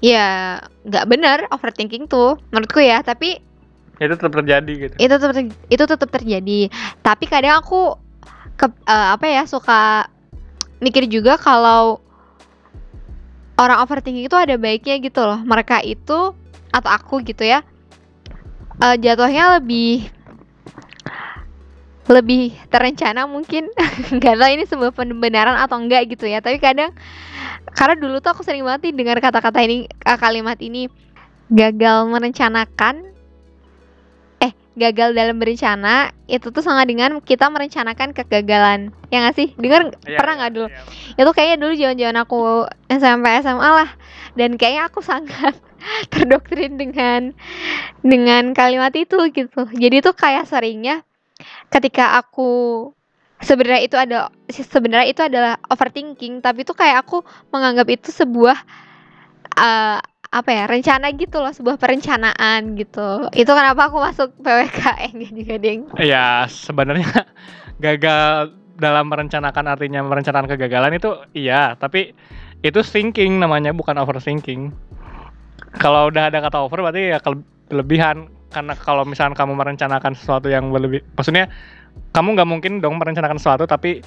ya 0.00 0.60
nggak 0.86 1.04
benar 1.08 1.38
overthinking 1.52 2.08
tuh 2.08 2.40
menurutku 2.52 2.80
ya. 2.80 3.04
Tapi 3.04 3.40
itu 3.96 4.14
tetap 4.16 4.32
terjadi 4.32 4.72
gitu. 4.88 4.94
Itu 5.00 5.14
tetap 5.16 5.36
itu 5.72 5.84
tetap 5.88 6.08
terjadi. 6.12 6.60
Tapi 7.00 7.24
kadang 7.28 7.60
aku 7.64 7.96
ke 8.56 8.66
uh, 8.88 9.16
apa 9.16 9.24
ya 9.28 9.42
suka 9.48 10.08
mikir 10.80 11.08
juga 11.08 11.40
kalau 11.40 12.04
orang 13.56 13.80
overthinking 13.80 14.28
itu 14.28 14.36
ada 14.36 14.60
baiknya 14.60 15.00
gitu 15.00 15.24
loh. 15.24 15.40
Mereka 15.40 15.80
itu 15.84 16.36
atau 16.72 16.90
aku 16.92 17.24
gitu 17.24 17.40
ya 17.40 17.64
uh, 18.82 18.96
jatuhnya 19.00 19.56
lebih 19.60 20.12
lebih 22.06 22.54
terencana 22.70 23.26
mungkin. 23.26 23.66
Nggak 24.16 24.34
tahu 24.38 24.50
ini 24.52 24.64
sebuah 24.68 24.92
pembenaran 24.94 25.56
atau 25.58 25.80
enggak 25.80 26.06
gitu 26.12 26.28
ya. 26.28 26.38
Tapi 26.38 26.60
kadang 26.62 26.94
karena 27.74 27.94
dulu 27.98 28.22
tuh 28.22 28.36
aku 28.36 28.46
sering 28.46 28.62
banget 28.62 28.94
dengar 28.94 29.18
kata-kata 29.18 29.58
ini 29.66 29.90
kalimat 30.20 30.56
ini 30.62 30.86
gagal 31.50 32.06
merencanakan 32.10 32.94
eh 33.02 33.15
gagal 34.76 35.16
dalam 35.16 35.40
berencana 35.40 36.12
itu 36.28 36.52
tuh 36.52 36.60
sama 36.60 36.84
dengan 36.84 37.18
kita 37.24 37.48
merencanakan 37.48 38.12
kegagalan. 38.12 38.92
Ya 39.08 39.24
nggak 39.24 39.34
sih? 39.34 39.48
Dengar 39.56 39.96
ya, 40.04 40.20
pernah 40.20 40.34
nggak 40.44 40.52
ya, 40.52 40.56
dulu 40.56 40.68
ya. 40.68 40.82
itu 41.16 41.30
kayaknya 41.32 41.56
dulu 41.58 41.72
jaman-jaman 41.74 42.18
aku 42.22 42.38
SMP 42.92 43.26
SMA 43.40 43.70
lah. 43.72 43.90
Dan 44.36 44.60
kayaknya 44.60 44.92
aku 44.92 45.00
sangat 45.00 45.56
terdoktrin 46.12 46.76
dengan 46.76 47.32
dengan 48.04 48.52
kalimat 48.52 48.92
itu 48.92 49.16
gitu. 49.32 49.64
Jadi 49.72 49.96
tuh 50.04 50.12
kayak 50.12 50.44
seringnya 50.44 51.00
ketika 51.72 52.20
aku 52.20 52.92
sebenarnya 53.40 53.82
itu 53.84 53.96
ada 53.96 54.32
sebenarnya 54.48 55.08
itu 55.12 55.20
adalah 55.20 55.60
overthinking 55.68 56.40
tapi 56.40 56.64
itu 56.64 56.72
kayak 56.72 57.04
aku 57.04 57.20
menganggap 57.52 57.84
itu 57.92 58.08
sebuah 58.08 58.56
uh, 59.60 60.00
apa 60.36 60.52
ya 60.52 60.64
rencana 60.68 61.08
gitu 61.16 61.40
loh 61.40 61.48
sebuah 61.48 61.80
perencanaan 61.80 62.76
gitu. 62.76 63.32
Itu 63.32 63.50
kenapa 63.56 63.88
aku 63.88 63.96
masuk 64.04 64.36
PWKN 64.44 65.16
juga 65.32 65.56
ding 65.56 65.88
ya 65.96 66.44
sebenarnya 66.44 67.08
gagal 67.84 68.52
dalam 68.76 69.08
merencanakan 69.08 69.72
artinya 69.72 70.04
merencanakan 70.04 70.52
kegagalan 70.52 71.00
itu 71.00 71.16
iya. 71.32 71.72
Tapi 71.80 72.12
itu 72.60 72.80
thinking 72.84 73.40
namanya 73.40 73.72
bukan 73.72 73.96
overthinking. 73.96 74.76
Kalau 75.80 76.12
udah 76.12 76.28
ada 76.28 76.44
kata 76.44 76.60
over 76.60 76.84
berarti 76.84 77.16
ya 77.16 77.18
kelebihan. 77.72 78.28
Karena 78.52 78.72
kalau 78.78 79.04
misalkan 79.04 79.36
kamu 79.36 79.52
merencanakan 79.58 80.16
sesuatu 80.16 80.48
yang 80.48 80.72
berlebih 80.72 81.04
maksudnya 81.18 81.50
kamu 82.12 82.36
nggak 82.36 82.48
mungkin 82.48 82.72
dong 82.80 82.96
merencanakan 82.96 83.36
sesuatu 83.36 83.68
tapi 83.68 84.00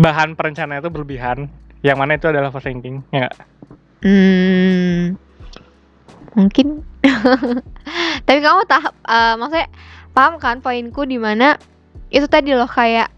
bahan 0.00 0.32
perencanaan 0.32 0.80
itu 0.80 0.88
berlebihan. 0.88 1.52
Yang 1.84 1.96
mana 1.98 2.12
itu 2.16 2.26
adalah 2.30 2.48
overthinking 2.48 3.04
ya? 3.12 3.28
Hmm, 4.02 4.81
mungkin. 6.38 6.86
Tapi 8.26 8.38
kamu 8.40 8.64
tahap 8.68 8.94
uh, 9.04 9.34
maksudnya 9.36 9.68
paham 10.12 10.36
kan 10.38 10.60
poinku 10.60 11.04
di 11.08 11.16
mana 11.16 11.56
itu 12.12 12.28
tadi 12.28 12.52
loh 12.52 12.68
kayak 12.68 13.08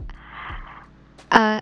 uh, 1.35 1.59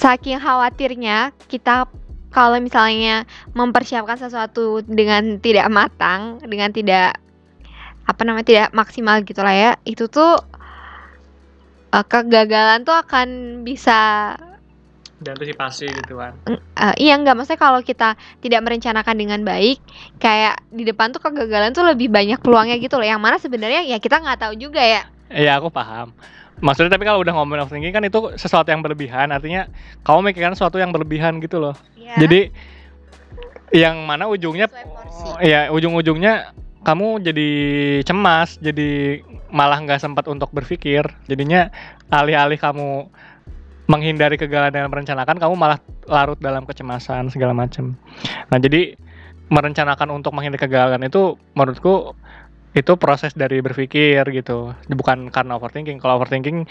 saking 0.00 0.40
khawatirnya 0.40 1.36
kita 1.48 1.84
kalau 2.30 2.56
misalnya 2.62 3.26
mempersiapkan 3.52 4.16
sesuatu 4.16 4.86
dengan 4.86 5.42
tidak 5.42 5.66
matang, 5.68 6.38
dengan 6.46 6.70
tidak 6.70 7.18
apa 8.06 8.22
namanya 8.22 8.46
tidak 8.46 8.68
maksimal 8.70 9.18
gitu 9.22 9.42
lah 9.42 9.54
ya, 9.54 9.72
itu 9.82 10.06
tuh 10.06 10.38
uh, 11.90 12.04
kegagalan 12.06 12.86
tuh 12.86 12.94
akan 12.94 13.60
bisa 13.66 14.34
diantisipasi 15.20 15.86
gitu 15.92 16.16
kan. 16.16 16.32
Uh, 16.48 16.94
iya 16.96 17.14
nggak 17.20 17.36
maksudnya 17.36 17.60
kalau 17.60 17.80
kita 17.84 18.16
tidak 18.40 18.60
merencanakan 18.64 19.16
dengan 19.20 19.40
baik 19.44 19.78
kayak 20.16 20.64
di 20.72 20.88
depan 20.88 21.12
tuh 21.12 21.20
kegagalan 21.20 21.76
tuh 21.76 21.84
lebih 21.84 22.08
banyak 22.08 22.40
peluangnya 22.40 22.80
gitu 22.80 22.96
loh. 22.96 23.06
Yang 23.06 23.20
mana 23.20 23.36
sebenarnya 23.36 23.84
ya 23.84 24.00
kita 24.00 24.18
nggak 24.18 24.40
tahu 24.40 24.54
juga 24.56 24.80
ya. 24.80 25.04
Iya 25.28 25.60
aku 25.60 25.68
paham. 25.68 26.16
Maksudnya 26.60 26.92
tapi 26.92 27.04
kalau 27.08 27.20
udah 27.24 27.32
ngomongin 27.36 27.64
overthinking 27.64 27.94
kan 27.94 28.04
itu 28.04 28.18
sesuatu 28.40 28.68
yang 28.72 28.80
berlebihan. 28.80 29.28
Artinya 29.32 29.68
kamu 30.04 30.32
mikirkan 30.32 30.56
sesuatu 30.56 30.80
yang 30.80 30.92
berlebihan 30.92 31.36
gitu 31.44 31.60
loh. 31.60 31.76
Yeah. 31.96 32.16
jadi 32.26 32.40
yang 33.70 34.02
mana 34.02 34.26
ujungnya 34.26 34.66
oh, 34.66 35.38
ya 35.38 35.70
ujung-ujungnya 35.70 36.58
kamu 36.82 37.22
jadi 37.22 37.50
cemas 38.02 38.58
jadi 38.58 39.22
malah 39.52 39.84
nggak 39.84 40.00
sempat 40.00 40.24
untuk 40.32 40.48
berpikir. 40.50 41.04
Jadinya 41.28 41.68
alih-alih 42.08 42.56
kamu 42.56 43.12
menghindari 43.90 44.38
kegagalan 44.38 44.70
dengan 44.70 44.86
merencanakan 44.94 45.36
kamu 45.42 45.54
malah 45.58 45.82
larut 46.06 46.38
dalam 46.38 46.62
kecemasan 46.62 47.26
segala 47.34 47.50
macam. 47.50 47.98
Nah 48.54 48.58
jadi 48.62 48.94
merencanakan 49.50 50.14
untuk 50.14 50.30
menghindari 50.30 50.62
kegagalan 50.62 51.02
itu 51.02 51.34
menurutku 51.58 52.14
itu 52.70 52.92
proses 52.94 53.34
dari 53.34 53.58
berpikir 53.58 54.22
gitu. 54.30 54.70
Bukan 54.86 55.34
karena 55.34 55.58
overthinking. 55.58 55.98
Kalau 55.98 56.22
overthinking 56.22 56.70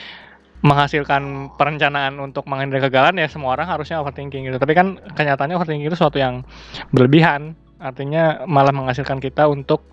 menghasilkan 0.63 1.55
perencanaan 1.59 2.15
untuk 2.23 2.47
menghindari 2.47 2.87
kegagalan 2.87 3.19
ya 3.19 3.27
semua 3.27 3.59
orang 3.59 3.67
harusnya 3.67 3.99
overthinking 3.99 4.47
gitu. 4.47 4.55
Tapi 4.55 4.71
kan 4.71 4.95
kenyataannya 5.19 5.59
overthinking 5.59 5.91
itu 5.91 5.99
sesuatu 5.99 6.23
yang 6.23 6.47
berlebihan. 6.95 7.59
Artinya 7.79 8.43
malah 8.47 8.75
menghasilkan 8.75 9.19
kita 9.23 9.47
untuk 9.47 9.87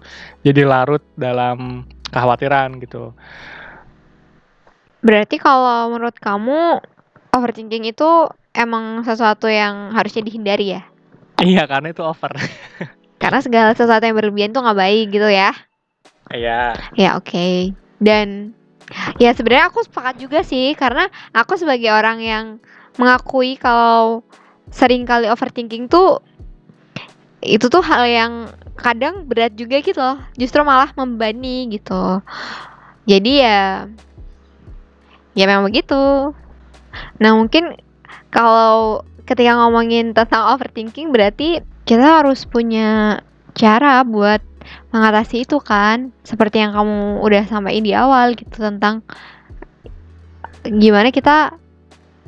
jadi 0.46 0.62
larut 0.62 1.02
dalam 1.18 1.86
kekhawatiran 2.10 2.78
gitu. 2.82 3.14
Berarti 5.06 5.38
kalau 5.38 5.94
menurut 5.94 6.18
kamu 6.18 6.82
overthinking 7.36 7.84
itu 7.84 8.08
emang 8.56 9.04
sesuatu 9.04 9.46
yang 9.46 9.92
harusnya 9.92 10.24
dihindari 10.24 10.80
ya? 10.80 10.82
Iya, 11.44 11.68
karena 11.68 11.92
itu 11.92 12.00
over. 12.00 12.32
karena 13.22 13.40
segala 13.44 13.70
sesuatu 13.76 14.04
yang 14.04 14.16
berlebihan 14.16 14.52
tuh 14.56 14.64
nggak 14.64 14.78
baik 14.80 15.06
gitu 15.12 15.28
ya? 15.28 15.52
Iya. 16.32 16.74
Ya 16.96 17.10
oke. 17.16 17.28
Okay. 17.28 17.54
Dan 18.00 18.56
ya 19.20 19.32
sebenarnya 19.36 19.68
aku 19.68 19.84
sepakat 19.84 20.16
juga 20.20 20.40
sih 20.46 20.72
karena 20.78 21.10
aku 21.34 21.58
sebagai 21.58 21.90
orang 21.90 22.22
yang 22.22 22.44
mengakui 22.96 23.60
kalau 23.60 24.24
sering 24.72 25.06
kali 25.06 25.28
overthinking 25.28 25.86
tuh 25.86 26.22
itu 27.44 27.68
tuh 27.70 27.84
hal 27.84 28.08
yang 28.08 28.32
kadang 28.74 29.28
berat 29.28 29.54
juga 29.54 29.80
gitu 29.80 30.00
loh. 30.00 30.18
Justru 30.36 30.64
malah 30.64 30.92
membebani 30.96 31.68
gitu. 31.72 32.20
Jadi 33.06 33.32
ya 33.44 33.86
ya 35.36 35.44
memang 35.44 35.68
begitu. 35.68 36.32
Nah, 37.18 37.34
mungkin 37.36 37.76
kalau 38.30 39.02
ketika 39.26 39.58
ngomongin 39.58 40.14
tentang 40.14 40.54
overthinking 40.54 41.10
berarti 41.10 41.64
kita 41.86 42.22
harus 42.22 42.46
punya 42.46 43.20
cara 43.56 44.02
buat 44.06 44.42
mengatasi 44.90 45.46
itu 45.46 45.58
kan? 45.62 46.12
Seperti 46.22 46.62
yang 46.62 46.74
kamu 46.74 47.22
udah 47.22 47.42
sampaikan 47.46 47.84
di 47.86 47.92
awal 47.94 48.34
gitu 48.34 48.58
tentang 48.58 49.02
gimana 50.66 51.14
kita 51.14 51.54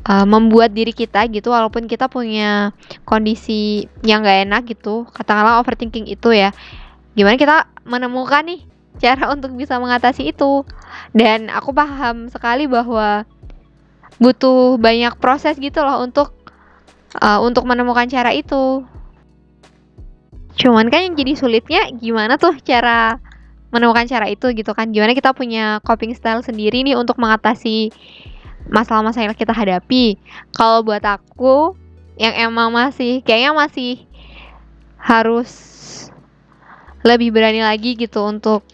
uh, 0.07 0.27
membuat 0.27 0.71
diri 0.71 0.95
kita 0.95 1.27
gitu 1.29 1.51
walaupun 1.51 1.91
kita 1.91 2.07
punya 2.07 2.71
kondisi 3.03 3.91
yang 4.07 4.23
gak 4.23 4.47
enak 4.47 4.63
gitu 4.71 5.05
katakanlah 5.11 5.59
overthinking 5.61 6.07
itu 6.07 6.31
ya. 6.33 6.55
Gimana 7.19 7.35
kita 7.35 7.67
menemukan 7.83 8.47
nih 8.47 8.63
cara 9.03 9.31
untuk 9.35 9.55
bisa 9.59 9.79
mengatasi 9.83 10.31
itu? 10.31 10.63
Dan 11.11 11.51
aku 11.51 11.75
paham 11.75 12.31
sekali 12.31 12.71
bahwa 12.71 13.27
butuh 14.19 14.77
banyak 14.79 15.15
proses 15.23 15.57
gitu 15.59 15.83
loh 15.83 16.03
untuk 16.03 16.35
uh, 17.19 17.41
untuk 17.43 17.65
menemukan 17.65 18.07
cara 18.11 18.35
itu. 18.35 18.85
Cuman 20.59 20.91
kan 20.91 21.07
yang 21.07 21.15
jadi 21.15 21.39
sulitnya 21.39 21.87
gimana 21.95 22.35
tuh 22.35 22.59
cara 22.67 23.23
menemukan 23.71 24.11
cara 24.11 24.27
itu 24.27 24.51
gitu 24.53 24.75
kan. 24.75 24.91
Gimana 24.91 25.15
kita 25.15 25.31
punya 25.33 25.79
coping 25.87 26.13
style 26.19 26.43
sendiri 26.43 26.83
nih 26.83 26.99
untuk 26.99 27.17
mengatasi 27.17 27.95
masalah-masalah 28.67 29.31
yang 29.31 29.39
kita 29.39 29.55
hadapi. 29.55 30.19
Kalau 30.53 30.83
buat 30.83 31.03
aku 31.07 31.79
yang 32.19 32.35
emang 32.35 32.75
masih 32.75 33.23
kayaknya 33.23 33.55
masih 33.55 34.03
harus 34.99 35.51
lebih 37.07 37.31
berani 37.31 37.63
lagi 37.63 37.95
gitu 37.95 38.27
untuk 38.27 38.67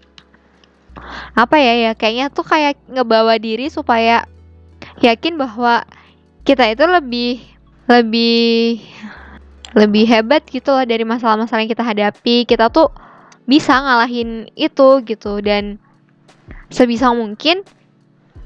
apa 1.37 1.61
ya 1.61 1.90
ya 1.90 1.92
kayaknya 1.92 2.33
tuh 2.33 2.46
kayak 2.46 2.80
ngebawa 2.88 3.37
diri 3.37 3.68
supaya 3.68 4.24
yakin 5.02 5.35
bahwa 5.40 5.83
kita 6.44 6.70
itu 6.70 6.85
lebih 6.85 7.40
lebih 7.88 8.80
lebih 9.74 10.04
hebat 10.07 10.46
gitu 10.46 10.70
loh 10.70 10.87
dari 10.87 11.02
masalah-masalah 11.02 11.66
yang 11.66 11.72
kita 11.72 11.85
hadapi 11.85 12.46
kita 12.46 12.70
tuh 12.70 12.94
bisa 13.44 13.74
ngalahin 13.76 14.48
itu 14.54 15.02
gitu 15.04 15.42
dan 15.42 15.76
sebisa 16.70 17.12
mungkin 17.12 17.66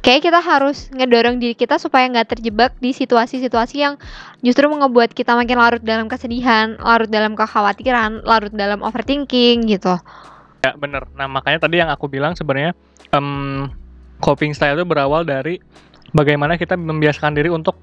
kayak 0.03 0.25
kita 0.31 0.41
harus 0.41 0.89
ngedorong 0.95 1.37
diri 1.43 1.55
kita 1.55 1.77
supaya 1.77 2.09
nggak 2.09 2.39
terjebak 2.39 2.73
di 2.81 2.95
situasi-situasi 2.95 3.77
yang 3.77 3.95
justru 4.43 4.67
ngebuat 4.71 5.13
kita 5.13 5.35
makin 5.35 5.59
larut 5.59 5.83
dalam 5.83 6.07
kesedihan, 6.07 6.79
larut 6.79 7.11
dalam 7.11 7.35
kekhawatiran, 7.35 8.23
larut 8.23 8.55
dalam 8.55 8.81
overthinking 8.81 9.67
gitu. 9.67 9.99
Ya 10.63 10.75
bener. 10.75 11.07
Nah 11.15 11.27
makanya 11.31 11.67
tadi 11.67 11.83
yang 11.83 11.91
aku 11.91 12.07
bilang 12.11 12.35
sebenarnya 12.35 12.75
um, 13.15 13.71
coping 14.23 14.55
style 14.55 14.79
itu 14.79 14.87
berawal 14.87 15.23
dari 15.27 15.63
bagaimana 16.13 16.57
kita 16.57 16.77
membiasakan 16.77 17.37
diri 17.37 17.49
untuk 17.53 17.77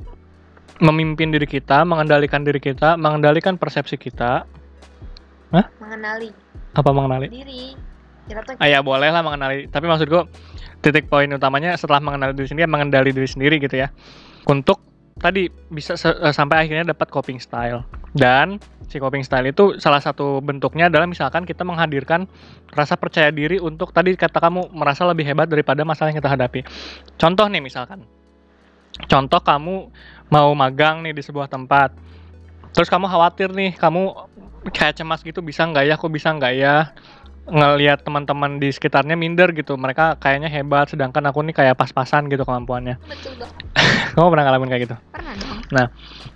memimpin 0.84 1.32
diri 1.32 1.48
kita, 1.48 1.88
mengendalikan 1.88 2.44
diri 2.44 2.60
kita, 2.60 3.00
mengendalikan 3.00 3.56
persepsi 3.56 3.96
kita. 3.96 4.44
Hah? 5.56 5.66
Mengenali. 5.80 6.30
Apa 6.76 6.90
mengenali? 6.92 7.28
Diri. 7.32 7.64
Kita 8.26 8.42
tuh 8.42 8.58
ah, 8.58 8.68
ya 8.68 8.82
boleh 8.82 9.10
lah 9.14 9.22
mengenali. 9.22 9.70
Tapi 9.70 9.86
maksudku 9.86 10.28
titik 10.82 11.08
poin 11.08 11.30
utamanya 11.30 11.78
setelah 11.78 12.02
mengenali 12.02 12.34
diri 12.34 12.48
sendiri, 12.50 12.68
mengendali 12.68 13.10
diri 13.14 13.30
sendiri 13.30 13.56
gitu 13.62 13.78
ya. 13.80 13.94
Untuk 14.50 14.82
tadi 15.16 15.48
bisa 15.72 15.96
uh, 15.96 16.36
sampai 16.36 16.68
akhirnya 16.68 16.92
dapat 16.92 17.08
coping 17.08 17.40
style. 17.40 17.88
Dan 18.16 18.60
si 18.88 19.00
coping 19.00 19.24
style 19.24 19.48
itu 19.52 19.80
salah 19.80 20.00
satu 20.00 20.44
bentuknya 20.44 20.92
adalah 20.92 21.08
misalkan 21.08 21.48
kita 21.48 21.64
menghadirkan 21.64 22.28
rasa 22.72 23.00
percaya 23.00 23.32
diri 23.32 23.60
untuk 23.60 23.96
tadi 23.96 24.16
kata 24.16 24.40
kamu 24.40 24.76
merasa 24.76 25.08
lebih 25.08 25.24
hebat 25.24 25.48
daripada 25.48 25.88
masalah 25.88 26.12
yang 26.12 26.20
kita 26.20 26.32
hadapi. 26.32 26.64
Contoh 27.16 27.48
nih 27.48 27.64
misalkan. 27.64 28.04
Contoh 29.08 29.44
kamu 29.44 29.92
mau 30.32 30.50
magang 30.56 31.04
nih 31.04 31.12
di 31.12 31.24
sebuah 31.24 31.52
tempat. 31.52 31.92
Terus 32.72 32.92
kamu 32.92 33.08
khawatir 33.08 33.52
nih, 33.56 33.76
kamu 33.76 34.12
kayak 34.72 35.00
cemas 35.00 35.24
gitu 35.24 35.40
bisa 35.40 35.64
nggak 35.64 35.84
ya, 35.88 35.94
aku 35.96 36.08
bisa 36.12 36.32
nggak 36.32 36.54
ya 36.56 36.92
ngelihat 37.46 38.02
teman-teman 38.02 38.58
di 38.58 38.74
sekitarnya 38.74 39.14
minder 39.14 39.54
gitu 39.54 39.78
mereka 39.78 40.18
kayaknya 40.18 40.50
hebat 40.50 40.90
sedangkan 40.90 41.30
aku 41.30 41.46
nih 41.46 41.54
kayak 41.54 41.78
pas-pasan 41.78 42.26
gitu 42.26 42.42
kemampuannya 42.42 42.98
betul 43.06 43.38
kamu 44.16 44.28
pernah 44.32 44.46
ngalamin 44.48 44.70
kayak 44.72 44.84
gitu? 44.88 44.96
Pernah 45.12 45.34
dong. 45.36 45.60
Nah 45.76 45.86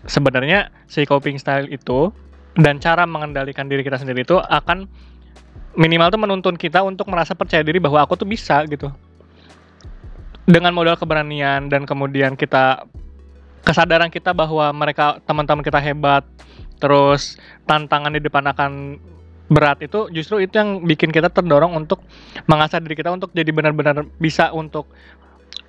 sebenarnya 0.03 0.59
si 0.85 1.07
coping 1.07 1.39
style 1.39 1.71
itu 1.71 2.11
dan 2.59 2.77
cara 2.83 3.07
mengendalikan 3.07 3.71
diri 3.71 3.87
kita 3.87 3.95
sendiri 3.95 4.27
itu 4.27 4.35
akan 4.35 4.85
minimal 5.79 6.11
tuh 6.11 6.19
menuntun 6.19 6.55
kita 6.59 6.83
untuk 6.83 7.07
merasa 7.07 7.31
percaya 7.31 7.63
diri 7.63 7.79
bahwa 7.79 8.03
aku 8.03 8.19
tuh 8.19 8.27
bisa 8.27 8.59
gitu. 8.67 8.91
Dengan 10.43 10.75
modal 10.75 10.99
keberanian 10.99 11.71
dan 11.71 11.87
kemudian 11.87 12.35
kita 12.35 12.83
kesadaran 13.63 14.11
kita 14.11 14.35
bahwa 14.35 14.71
mereka 14.75 15.23
teman-teman 15.23 15.63
kita 15.63 15.77
hebat 15.79 16.25
terus 16.79 17.37
tantangan 17.67 18.15
di 18.15 18.23
depan 18.23 18.43
akan 18.49 18.97
berat 19.49 19.81
itu 19.81 20.07
justru 20.13 20.45
itu 20.45 20.57
yang 20.57 20.85
bikin 20.85 21.09
kita 21.09 21.27
terdorong 21.27 21.73
untuk 21.73 22.05
mengasah 22.45 22.81
diri 22.81 22.95
kita 22.97 23.09
untuk 23.09 23.33
jadi 23.33 23.49
benar-benar 23.49 24.05
bisa 24.21 24.53
untuk 24.53 24.89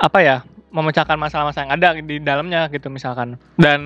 apa 0.00 0.18
ya 0.24 0.36
memecahkan 0.72 1.18
masalah-masalah 1.20 1.66
yang 1.68 1.72
ada 1.76 1.88
di 2.00 2.16
dalamnya 2.22 2.70
gitu 2.72 2.88
misalkan. 2.88 3.36
Dan 3.60 3.80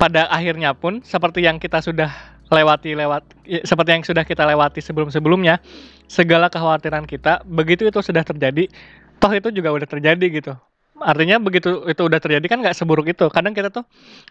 pada 0.00 0.24
akhirnya 0.32 0.72
pun 0.72 1.04
seperti 1.04 1.44
yang 1.44 1.60
kita 1.60 1.84
sudah 1.84 2.08
lewati 2.50 2.96
lewat 2.96 3.22
ya, 3.46 3.60
seperti 3.62 3.90
yang 3.94 4.02
sudah 4.02 4.24
kita 4.26 4.42
lewati 4.42 4.80
sebelum-sebelumnya 4.82 5.62
segala 6.10 6.50
kekhawatiran 6.50 7.06
kita 7.06 7.46
begitu 7.46 7.86
itu 7.86 8.00
sudah 8.02 8.26
terjadi 8.26 8.66
toh 9.22 9.30
itu 9.30 9.52
juga 9.54 9.70
udah 9.70 9.86
terjadi 9.86 10.26
gitu. 10.32 10.54
Artinya 11.00 11.40
begitu 11.40 11.86
itu 11.88 12.02
udah 12.02 12.20
terjadi 12.20 12.44
kan 12.48 12.58
nggak 12.60 12.76
seburuk 12.76 13.06
itu. 13.12 13.28
Kadang 13.30 13.54
kita 13.54 13.70
tuh 13.70 13.84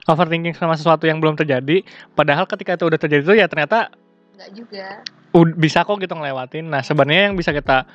overthinking 0.10 0.58
sama 0.58 0.76
sesuatu 0.76 1.06
yang 1.06 1.22
belum 1.22 1.38
terjadi 1.38 1.86
padahal 2.18 2.50
ketika 2.50 2.76
itu 2.76 2.90
udah 2.90 3.00
terjadi 3.00 3.22
itu 3.24 3.36
ya 3.38 3.46
ternyata 3.48 3.94
nggak 4.36 4.52
juga. 4.56 4.88
bisa 5.56 5.86
kok 5.86 6.02
gitu 6.02 6.14
ngelewatin. 6.18 6.66
Nah 6.74 6.82
sebenarnya 6.82 7.30
yang 7.32 7.38
bisa 7.38 7.54
kita 7.54 7.86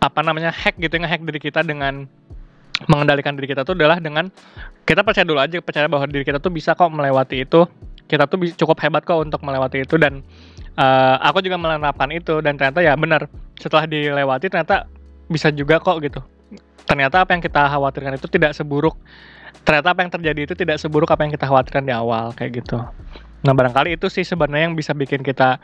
apa 0.00 0.20
namanya 0.24 0.48
hack 0.48 0.80
gitu 0.80 0.96
nge-hack 0.96 1.20
diri 1.22 1.40
kita 1.40 1.60
dengan 1.60 2.08
mengendalikan 2.88 3.36
diri 3.36 3.52
kita 3.52 3.68
tuh 3.68 3.76
adalah 3.76 4.00
dengan 4.00 4.32
kita 4.88 5.04
percaya 5.04 5.28
dulu 5.28 5.36
aja 5.36 5.60
percaya 5.60 5.84
bahwa 5.84 6.08
diri 6.08 6.24
kita 6.24 6.40
tuh 6.40 6.48
bisa 6.48 6.72
kok 6.72 6.88
melewati 6.88 7.44
itu. 7.44 7.68
Kita 8.10 8.26
tuh 8.26 8.42
cukup 8.58 8.80
hebat 8.82 9.06
kok 9.06 9.22
untuk 9.22 9.38
melewati 9.44 9.86
itu 9.86 9.94
dan 10.00 10.24
eh, 10.74 11.16
aku 11.22 11.44
juga 11.44 11.60
menerapkan 11.60 12.10
itu 12.10 12.42
dan 12.42 12.58
ternyata 12.58 12.82
ya 12.82 12.96
benar 12.98 13.30
setelah 13.60 13.86
dilewati 13.86 14.50
ternyata 14.50 14.88
bisa 15.30 15.52
juga 15.52 15.78
kok 15.78 16.00
gitu. 16.02 16.18
Ternyata 16.88 17.22
apa 17.22 17.36
yang 17.36 17.42
kita 17.44 17.70
khawatirkan 17.70 18.18
itu 18.18 18.26
tidak 18.26 18.56
seburuk 18.56 18.96
ternyata 19.62 19.92
apa 19.92 20.00
yang 20.02 20.10
terjadi 20.10 20.40
itu 20.48 20.54
tidak 20.56 20.80
seburuk 20.80 21.06
apa 21.12 21.22
yang 21.28 21.32
kita 21.36 21.46
khawatirkan 21.46 21.84
di 21.84 21.92
awal 21.92 22.32
kayak 22.34 22.64
gitu. 22.64 22.80
Nah 23.44 23.52
barangkali 23.52 23.94
itu 23.94 24.08
sih 24.08 24.24
sebenarnya 24.24 24.72
yang 24.72 24.76
bisa 24.76 24.96
bikin 24.96 25.20
kita 25.20 25.60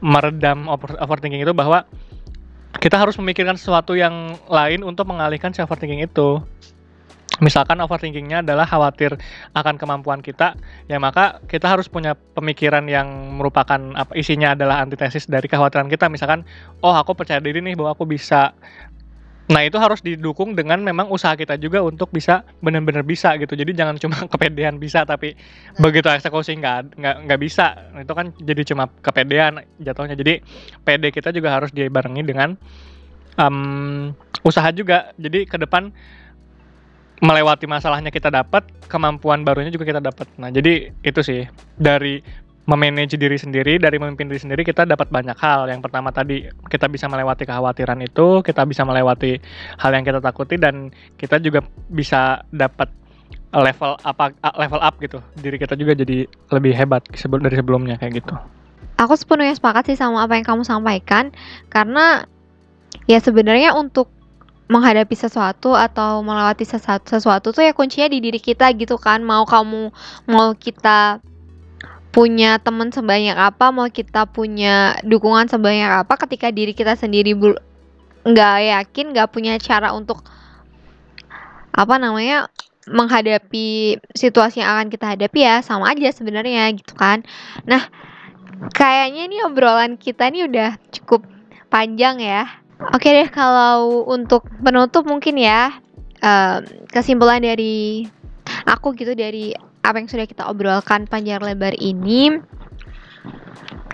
meredam 0.00 0.66
over- 0.66 0.98
overthinking 1.00 1.44
itu 1.44 1.54
bahwa 1.54 1.84
kita 2.80 2.96
harus 2.96 3.16
memikirkan 3.20 3.56
sesuatu 3.58 3.96
yang 3.96 4.36
lain 4.48 4.84
untuk 4.86 5.08
mengalihkan 5.08 5.52
si 5.52 5.60
overthinking 5.60 6.04
itu. 6.04 6.40
Misalkan 7.36 7.76
overthinkingnya 7.84 8.40
adalah 8.40 8.64
khawatir 8.64 9.12
akan 9.52 9.76
kemampuan 9.76 10.24
kita 10.24 10.56
ya 10.88 10.96
maka 10.96 11.44
kita 11.44 11.68
harus 11.68 11.84
punya 11.84 12.16
pemikiran 12.16 12.88
yang 12.88 13.36
merupakan 13.36 13.76
apa 13.92 14.16
isinya 14.16 14.56
adalah 14.56 14.80
antitesis 14.80 15.28
dari 15.28 15.44
kekhawatiran 15.44 15.92
kita. 15.92 16.08
Misalkan 16.08 16.48
oh 16.80 16.96
aku 16.96 17.12
percaya 17.12 17.36
diri 17.44 17.60
nih 17.60 17.76
bahwa 17.76 17.92
aku 17.92 18.08
bisa 18.08 18.56
nah 19.46 19.62
itu 19.62 19.78
harus 19.78 20.02
didukung 20.02 20.58
dengan 20.58 20.82
memang 20.82 21.06
usaha 21.06 21.38
kita 21.38 21.54
juga 21.62 21.78
untuk 21.78 22.10
bisa 22.10 22.42
benar-benar 22.58 23.06
bisa 23.06 23.38
gitu. 23.38 23.54
Jadi 23.54 23.78
jangan 23.78 23.94
cuma 23.98 24.26
kepedean 24.32 24.82
bisa 24.82 25.06
tapi 25.06 25.38
begitu 25.78 26.10
eksekusi 26.10 26.58
nggak 26.58 26.98
nggak 26.98 27.16
nggak 27.30 27.40
bisa. 27.40 27.78
Itu 28.02 28.12
kan 28.12 28.34
jadi 28.42 28.62
cuma 28.66 28.90
kepedean 28.90 29.62
jatuhnya. 29.78 30.18
Jadi 30.18 30.42
PD 30.82 31.04
kita 31.14 31.30
juga 31.30 31.54
harus 31.54 31.70
dibarengi 31.70 32.22
dengan 32.26 32.58
em, 33.38 34.10
usaha 34.42 34.66
juga. 34.74 35.14
Jadi 35.14 35.46
ke 35.46 35.56
depan 35.62 35.94
melewati 37.22 37.64
masalahnya 37.64 38.12
kita 38.12 38.28
dapat 38.28 38.66
kemampuan 38.90 39.46
barunya 39.46 39.70
juga 39.70 39.86
kita 39.88 40.02
dapat. 40.02 40.26
Nah 40.42 40.50
jadi 40.50 40.90
itu 41.06 41.20
sih. 41.22 41.46
Dari 41.78 42.45
memanage 42.66 43.14
diri 43.14 43.38
sendiri 43.38 43.78
dari 43.78 43.96
memimpin 43.96 44.26
diri 44.26 44.42
sendiri 44.42 44.62
kita 44.66 44.82
dapat 44.82 45.06
banyak 45.08 45.38
hal. 45.38 45.70
Yang 45.70 45.86
pertama 45.86 46.10
tadi 46.10 46.50
kita 46.66 46.90
bisa 46.90 47.06
melewati 47.06 47.46
kekhawatiran 47.46 48.02
itu 48.02 48.42
kita 48.42 48.66
bisa 48.66 48.82
melewati 48.82 49.38
hal 49.78 49.90
yang 49.94 50.02
kita 50.02 50.18
takuti 50.18 50.58
dan 50.58 50.90
kita 51.14 51.38
juga 51.38 51.62
bisa 51.86 52.42
dapat 52.50 52.90
level 53.54 53.94
apa 54.02 54.34
level 54.58 54.80
up 54.82 54.98
gitu. 54.98 55.22
Diri 55.38 55.56
kita 55.62 55.78
juga 55.78 55.94
jadi 55.94 56.26
lebih 56.26 56.74
hebat 56.74 57.06
dari 57.06 57.56
sebelumnya 57.56 57.96
kayak 58.02 58.20
gitu. 58.20 58.34
Aku 58.98 59.14
sepenuhnya 59.14 59.54
sepakat 59.54 59.92
sih 59.92 59.96
sama 59.96 60.26
apa 60.26 60.34
yang 60.34 60.44
kamu 60.44 60.62
sampaikan 60.66 61.30
karena 61.70 62.26
ya 63.06 63.22
sebenarnya 63.22 63.78
untuk 63.78 64.10
menghadapi 64.66 65.14
sesuatu 65.14 65.78
atau 65.78 66.26
melewati 66.26 66.66
sesuatu, 66.66 67.06
sesuatu 67.06 67.54
tuh 67.54 67.62
ya 67.62 67.70
kuncinya 67.70 68.10
di 68.10 68.18
diri 68.18 68.42
kita 68.42 68.66
gitu 68.74 68.98
kan. 68.98 69.22
Mau 69.22 69.46
kamu 69.46 69.94
mau 70.26 70.50
kita 70.58 71.22
punya 72.16 72.56
teman 72.56 72.88
sebanyak 72.88 73.36
apa 73.36 73.68
mau 73.68 73.92
kita 73.92 74.24
punya 74.24 74.96
dukungan 75.04 75.52
sebanyak 75.52 76.00
apa 76.00 76.16
ketika 76.24 76.48
diri 76.48 76.72
kita 76.72 76.96
sendiri 76.96 77.36
nggak 78.24 78.56
yakin 78.72 79.12
nggak 79.12 79.28
punya 79.28 79.60
cara 79.60 79.92
untuk 79.92 80.24
apa 81.76 81.94
namanya 82.00 82.48
menghadapi 82.88 84.00
situasi 84.16 84.64
yang 84.64 84.72
akan 84.72 84.88
kita 84.88 85.12
hadapi 85.12 85.44
ya 85.44 85.60
sama 85.60 85.92
aja 85.92 86.08
sebenarnya 86.08 86.72
gitu 86.72 86.96
kan. 86.96 87.20
Nah 87.68 87.84
kayaknya 88.72 89.28
nih 89.28 89.40
obrolan 89.44 90.00
kita 90.00 90.32
nih 90.32 90.48
udah 90.48 90.80
cukup 90.88 91.28
panjang 91.68 92.16
ya. 92.22 92.48
Oke 92.96 93.12
deh, 93.12 93.28
kalau 93.28 94.08
untuk 94.08 94.48
penutup 94.64 95.04
mungkin 95.04 95.36
ya 95.36 95.76
em, 96.24 96.64
kesimpulan 96.88 97.44
dari 97.44 98.08
aku 98.64 98.96
gitu 98.96 99.12
dari 99.12 99.52
apa 99.86 100.02
yang 100.02 100.10
sudah 100.10 100.26
kita 100.26 100.50
obrolkan 100.50 101.06
panjang 101.06 101.38
lebar 101.38 101.78
ini. 101.78 102.42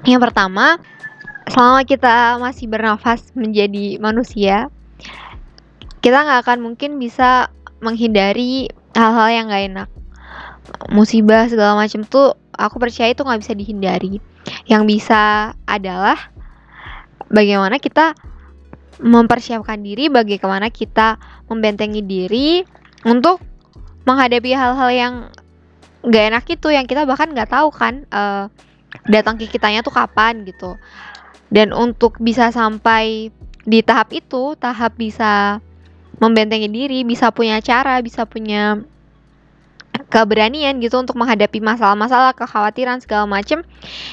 Yang 0.08 0.20
pertama, 0.24 0.80
selama 1.52 1.84
kita 1.84 2.40
masih 2.40 2.66
bernafas 2.66 3.28
menjadi 3.36 4.00
manusia, 4.00 4.72
kita 6.00 6.24
nggak 6.24 6.48
akan 6.48 6.58
mungkin 6.64 6.96
bisa 6.96 7.52
menghindari 7.84 8.72
hal-hal 8.96 9.28
yang 9.28 9.46
nggak 9.52 9.64
enak. 9.68 9.88
Musibah 10.88 11.46
segala 11.46 11.76
macam 11.76 12.02
tuh 12.08 12.34
aku 12.56 12.80
percaya 12.80 13.12
itu 13.12 13.22
nggak 13.22 13.40
bisa 13.44 13.52
dihindari. 13.52 14.18
Yang 14.66 14.82
bisa 14.88 15.52
adalah 15.68 16.18
bagaimana 17.30 17.78
kita 17.78 18.16
mempersiapkan 19.02 19.82
diri 19.82 20.06
bagaimana 20.12 20.70
kita 20.70 21.18
membentengi 21.50 22.02
diri 22.06 22.48
untuk 23.02 23.42
menghadapi 24.06 24.50
hal-hal 24.54 24.90
yang 24.94 25.14
gak 26.02 26.24
enak 26.34 26.44
itu 26.50 26.68
yang 26.74 26.86
kita 26.86 27.06
bahkan 27.06 27.30
nggak 27.30 27.50
tahu 27.50 27.70
kan 27.70 28.02
eh, 28.10 28.44
datang 29.06 29.38
ke 29.38 29.46
kitanya 29.48 29.80
tuh 29.80 29.94
kapan 29.94 30.42
gitu. 30.46 30.76
Dan 31.52 31.70
untuk 31.76 32.16
bisa 32.18 32.48
sampai 32.48 33.30
di 33.62 33.80
tahap 33.84 34.10
itu 34.10 34.58
tahap 34.58 34.98
bisa 34.98 35.62
membentengi 36.18 36.66
diri 36.66 37.00
bisa 37.06 37.30
punya 37.30 37.62
cara 37.62 38.02
bisa 38.02 38.26
punya 38.26 38.82
keberanian 40.10 40.82
gitu 40.82 40.98
untuk 40.98 41.14
menghadapi 41.14 41.62
masalah-masalah 41.62 42.34
kekhawatiran 42.34 42.98
segala 43.02 43.28
macem 43.28 43.62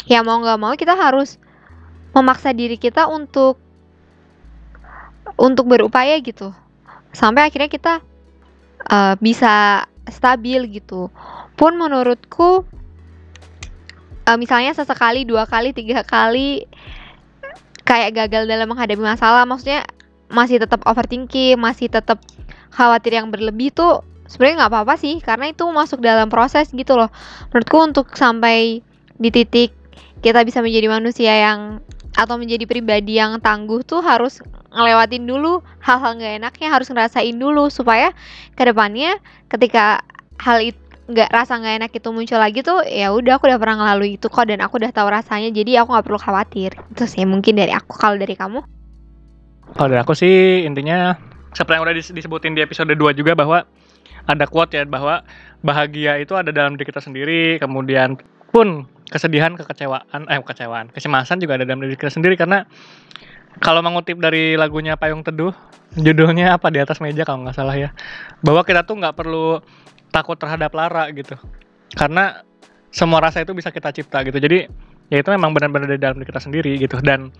ya 0.05 0.21
mau 0.21 0.37
nggak 0.37 0.59
mau 0.59 0.73
kita 0.77 0.93
harus 0.93 1.41
memaksa 2.13 2.53
diri 2.53 2.77
kita 2.77 3.05
untuk 3.09 3.57
untuk 5.37 5.65
berupaya 5.69 6.17
gitu. 6.19 6.51
Sampai 7.13 7.47
akhirnya 7.47 7.69
kita 7.71 8.01
uh, 8.89 9.13
bisa 9.21 9.85
stabil 10.09 10.81
gitu 10.81 11.07
pun 11.59 11.75
menurutku 11.75 12.63
uh, 14.23 14.37
misalnya 14.39 14.71
sesekali 14.71 15.27
dua 15.27 15.43
kali 15.43 15.75
tiga 15.75 16.07
kali 16.07 16.63
kayak 17.83 18.15
gagal 18.15 18.47
dalam 18.47 18.71
menghadapi 18.71 19.03
masalah 19.03 19.43
maksudnya 19.43 19.83
masih 20.31 20.63
tetap 20.63 20.79
overthinking 20.87 21.59
masih 21.59 21.91
tetap 21.91 22.23
khawatir 22.71 23.19
yang 23.19 23.27
berlebih 23.27 23.75
tuh 23.75 24.07
sebenarnya 24.29 24.63
nggak 24.63 24.71
apa-apa 24.71 24.95
sih 24.95 25.17
karena 25.19 25.51
itu 25.51 25.65
masuk 25.67 25.99
dalam 26.05 26.29
proses 26.29 26.69
gitu 26.69 26.93
loh. 26.95 27.09
Menurutku 27.49 27.77
untuk 27.81 28.07
sampai 28.13 28.85
di 29.17 29.29
titik 29.33 29.73
kita 30.21 30.45
bisa 30.45 30.61
menjadi 30.61 30.87
manusia 30.87 31.33
yang 31.33 31.81
atau 32.13 32.37
menjadi 32.37 32.69
pribadi 32.69 33.17
yang 33.17 33.41
tangguh 33.41 33.81
tuh 33.81 34.05
harus 34.05 34.39
ngelewatin 34.69 35.25
dulu 35.25 35.65
hal-hal 35.81 36.13
nggak 36.13 36.45
enaknya 36.45 36.67
harus 36.69 36.87
ngerasain 36.93 37.35
dulu 37.35 37.73
supaya 37.73 38.13
ke 38.53 38.63
depannya 38.69 39.17
ketika 39.49 40.05
hal 40.37 40.61
itu 40.61 40.77
nggak 41.09 41.29
rasa 41.33 41.57
nggak 41.57 41.75
enak 41.81 41.91
itu 41.97 42.09
muncul 42.13 42.37
lagi 42.37 42.61
tuh 42.61 42.85
ya 42.85 43.09
udah 43.09 43.41
aku 43.41 43.49
udah 43.49 43.57
pernah 43.57 43.81
ngelalui 43.81 44.21
itu 44.21 44.29
kok 44.29 44.45
dan 44.45 44.61
aku 44.61 44.77
udah 44.77 44.93
tahu 44.93 45.09
rasanya 45.09 45.49
jadi 45.49 45.81
aku 45.81 45.97
nggak 45.97 46.05
perlu 46.05 46.19
khawatir. 46.21 46.77
Itu 46.93 47.09
sih 47.09 47.25
mungkin 47.25 47.57
dari 47.57 47.73
aku 47.73 47.97
kalau 47.97 48.21
dari 48.21 48.37
kamu? 48.37 48.61
Kalau 49.73 49.89
dari 49.89 50.01
aku 50.01 50.13
sih 50.13 50.69
intinya 50.69 51.17
seperti 51.57 51.81
yang 51.81 51.83
udah 51.89 51.95
dis- 51.97 52.13
disebutin 52.13 52.53
di 52.53 52.61
episode 52.61 52.93
2 52.93 53.17
juga 53.17 53.33
bahwa 53.33 53.65
ada 54.29 54.45
quote 54.45 54.77
ya 54.77 54.85
bahwa 54.85 55.25
bahagia 55.65 56.21
itu 56.21 56.37
ada 56.37 56.53
dalam 56.53 56.77
diri 56.77 56.85
kita 56.85 57.01
sendiri, 57.01 57.57
kemudian 57.57 58.13
pun 58.53 58.85
kesedihan, 59.09 59.57
kekecewaan, 59.57 60.29
eh 60.29 60.37
kekecewaan, 60.37 60.93
kecemasan 60.93 61.41
juga 61.41 61.57
ada 61.57 61.65
dalam 61.65 61.81
diri 61.81 61.97
kita 61.97 62.13
sendiri 62.13 62.37
karena 62.37 62.69
kalau 63.57 63.81
mengutip 63.81 64.21
dari 64.21 64.53
lagunya 64.53 64.93
Payung 64.93 65.25
Teduh, 65.25 65.57
judulnya 65.97 66.61
apa 66.61 66.69
di 66.69 66.77
atas 66.77 67.01
meja 67.01 67.25
kalau 67.25 67.41
nggak 67.41 67.57
salah 67.57 67.73
ya, 67.73 67.89
bahwa 68.45 68.61
kita 68.61 68.85
tuh 68.85 69.01
nggak 69.01 69.17
perlu 69.17 69.57
takut 70.09 70.37
terhadap 70.37 70.73
lara 70.73 71.09
gitu, 71.13 71.37
karena 71.95 72.43
semua 72.89 73.21
rasa 73.21 73.45
itu 73.45 73.53
bisa 73.53 73.69
kita 73.69 73.93
cipta 73.93 74.25
gitu. 74.25 74.37
Jadi 74.41 74.65
ya 75.09 75.17
itu 75.21 75.29
memang 75.33 75.53
benar-benar 75.53 75.89
dari 75.89 76.01
dalam 76.01 76.21
diri 76.21 76.29
kita 76.29 76.41
sendiri 76.41 76.71
gitu 76.77 76.97
dan 77.01 77.33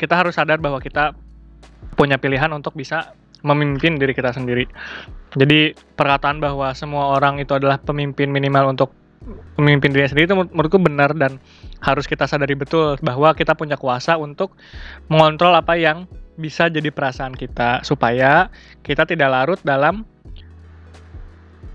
kita 0.00 0.16
harus 0.16 0.36
sadar 0.36 0.56
bahwa 0.56 0.80
kita 0.80 1.12
punya 1.96 2.16
pilihan 2.16 2.48
untuk 2.56 2.72
bisa 2.72 3.12
memimpin 3.44 3.96
diri 3.96 4.12
kita 4.12 4.32
sendiri. 4.32 4.68
Jadi 5.36 5.72
perkataan 5.96 6.40
bahwa 6.40 6.72
semua 6.76 7.16
orang 7.16 7.40
itu 7.40 7.56
adalah 7.56 7.80
pemimpin 7.80 8.28
minimal 8.28 8.72
untuk 8.72 8.92
memimpin 9.60 9.92
diri 9.92 10.08
sendiri 10.08 10.32
itu 10.32 10.36
menur- 10.36 10.52
menurutku 10.52 10.80
benar 10.80 11.12
dan 11.12 11.36
harus 11.84 12.08
kita 12.08 12.24
sadari 12.24 12.56
betul 12.56 12.96
bahwa 13.04 13.36
kita 13.36 13.52
punya 13.52 13.76
kuasa 13.76 14.16
untuk 14.16 14.56
mengontrol 15.12 15.52
apa 15.52 15.76
yang 15.76 16.08
bisa 16.40 16.72
jadi 16.72 16.88
perasaan 16.88 17.36
kita 17.36 17.84
supaya 17.84 18.48
kita 18.80 19.04
tidak 19.04 19.28
larut 19.28 19.60
dalam 19.60 20.08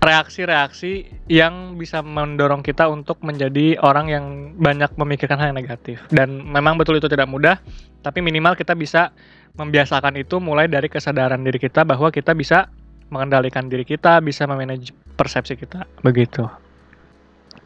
reaksi-reaksi 0.00 1.08
yang 1.26 1.74
bisa 1.80 2.04
mendorong 2.04 2.60
kita 2.60 2.86
untuk 2.86 3.20
menjadi 3.24 3.80
orang 3.80 4.06
yang 4.12 4.24
banyak 4.56 4.92
memikirkan 4.94 5.40
hal 5.40 5.50
yang 5.52 5.58
negatif. 5.58 6.00
Dan 6.12 6.44
memang 6.44 6.76
betul 6.76 7.00
itu 7.00 7.08
tidak 7.08 7.26
mudah, 7.26 7.58
tapi 8.04 8.20
minimal 8.20 8.54
kita 8.54 8.76
bisa 8.76 9.10
membiasakan 9.56 10.20
itu 10.20 10.36
mulai 10.36 10.68
dari 10.68 10.86
kesadaran 10.86 11.40
diri 11.40 11.56
kita 11.56 11.82
bahwa 11.82 12.12
kita 12.12 12.36
bisa 12.36 12.68
mengendalikan 13.08 13.66
diri 13.66 13.86
kita, 13.86 14.20
bisa 14.20 14.44
memanage 14.44 14.92
persepsi 15.16 15.56
kita. 15.56 15.88
Begitu. 16.04 16.44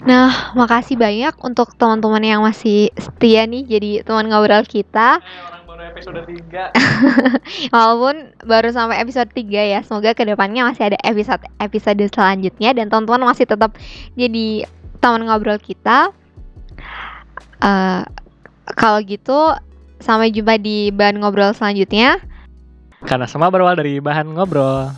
Nah, 0.01 0.57
makasih 0.57 0.97
banyak 0.97 1.37
untuk 1.45 1.77
teman-teman 1.77 2.25
yang 2.25 2.40
masih 2.40 2.88
setia 2.97 3.45
nih 3.45 3.69
jadi 3.69 3.90
teman 4.01 4.33
ngobrol 4.33 4.64
kita. 4.64 5.21
Episode 5.90 6.22
3. 6.31 7.74
Walaupun 7.74 8.35
baru 8.46 8.70
sampai 8.70 9.03
episode 9.03 9.31
3 9.35 9.42
ya. 9.50 9.81
Semoga 9.83 10.14
ke 10.14 10.22
depannya 10.22 10.64
masih 10.64 10.94
ada 10.94 10.98
episode 11.03 11.42
episode 11.59 12.00
selanjutnya 12.14 12.70
dan 12.72 12.87
teman-teman 12.88 13.35
masih 13.35 13.44
tetap 13.44 13.74
jadi 14.14 14.64
teman 15.03 15.26
ngobrol 15.26 15.59
kita. 15.59 16.14
Eh, 17.61 18.03
kalau 18.79 18.98
gitu 19.05 19.59
sampai 20.00 20.33
jumpa 20.33 20.57
di 20.57 20.94
bahan 20.94 21.20
ngobrol 21.20 21.53
selanjutnya. 21.53 22.16
Karena 23.05 23.29
semua 23.29 23.48
berawal 23.48 23.76
dari 23.76 24.00
bahan 24.00 24.33
ngobrol. 24.33 24.92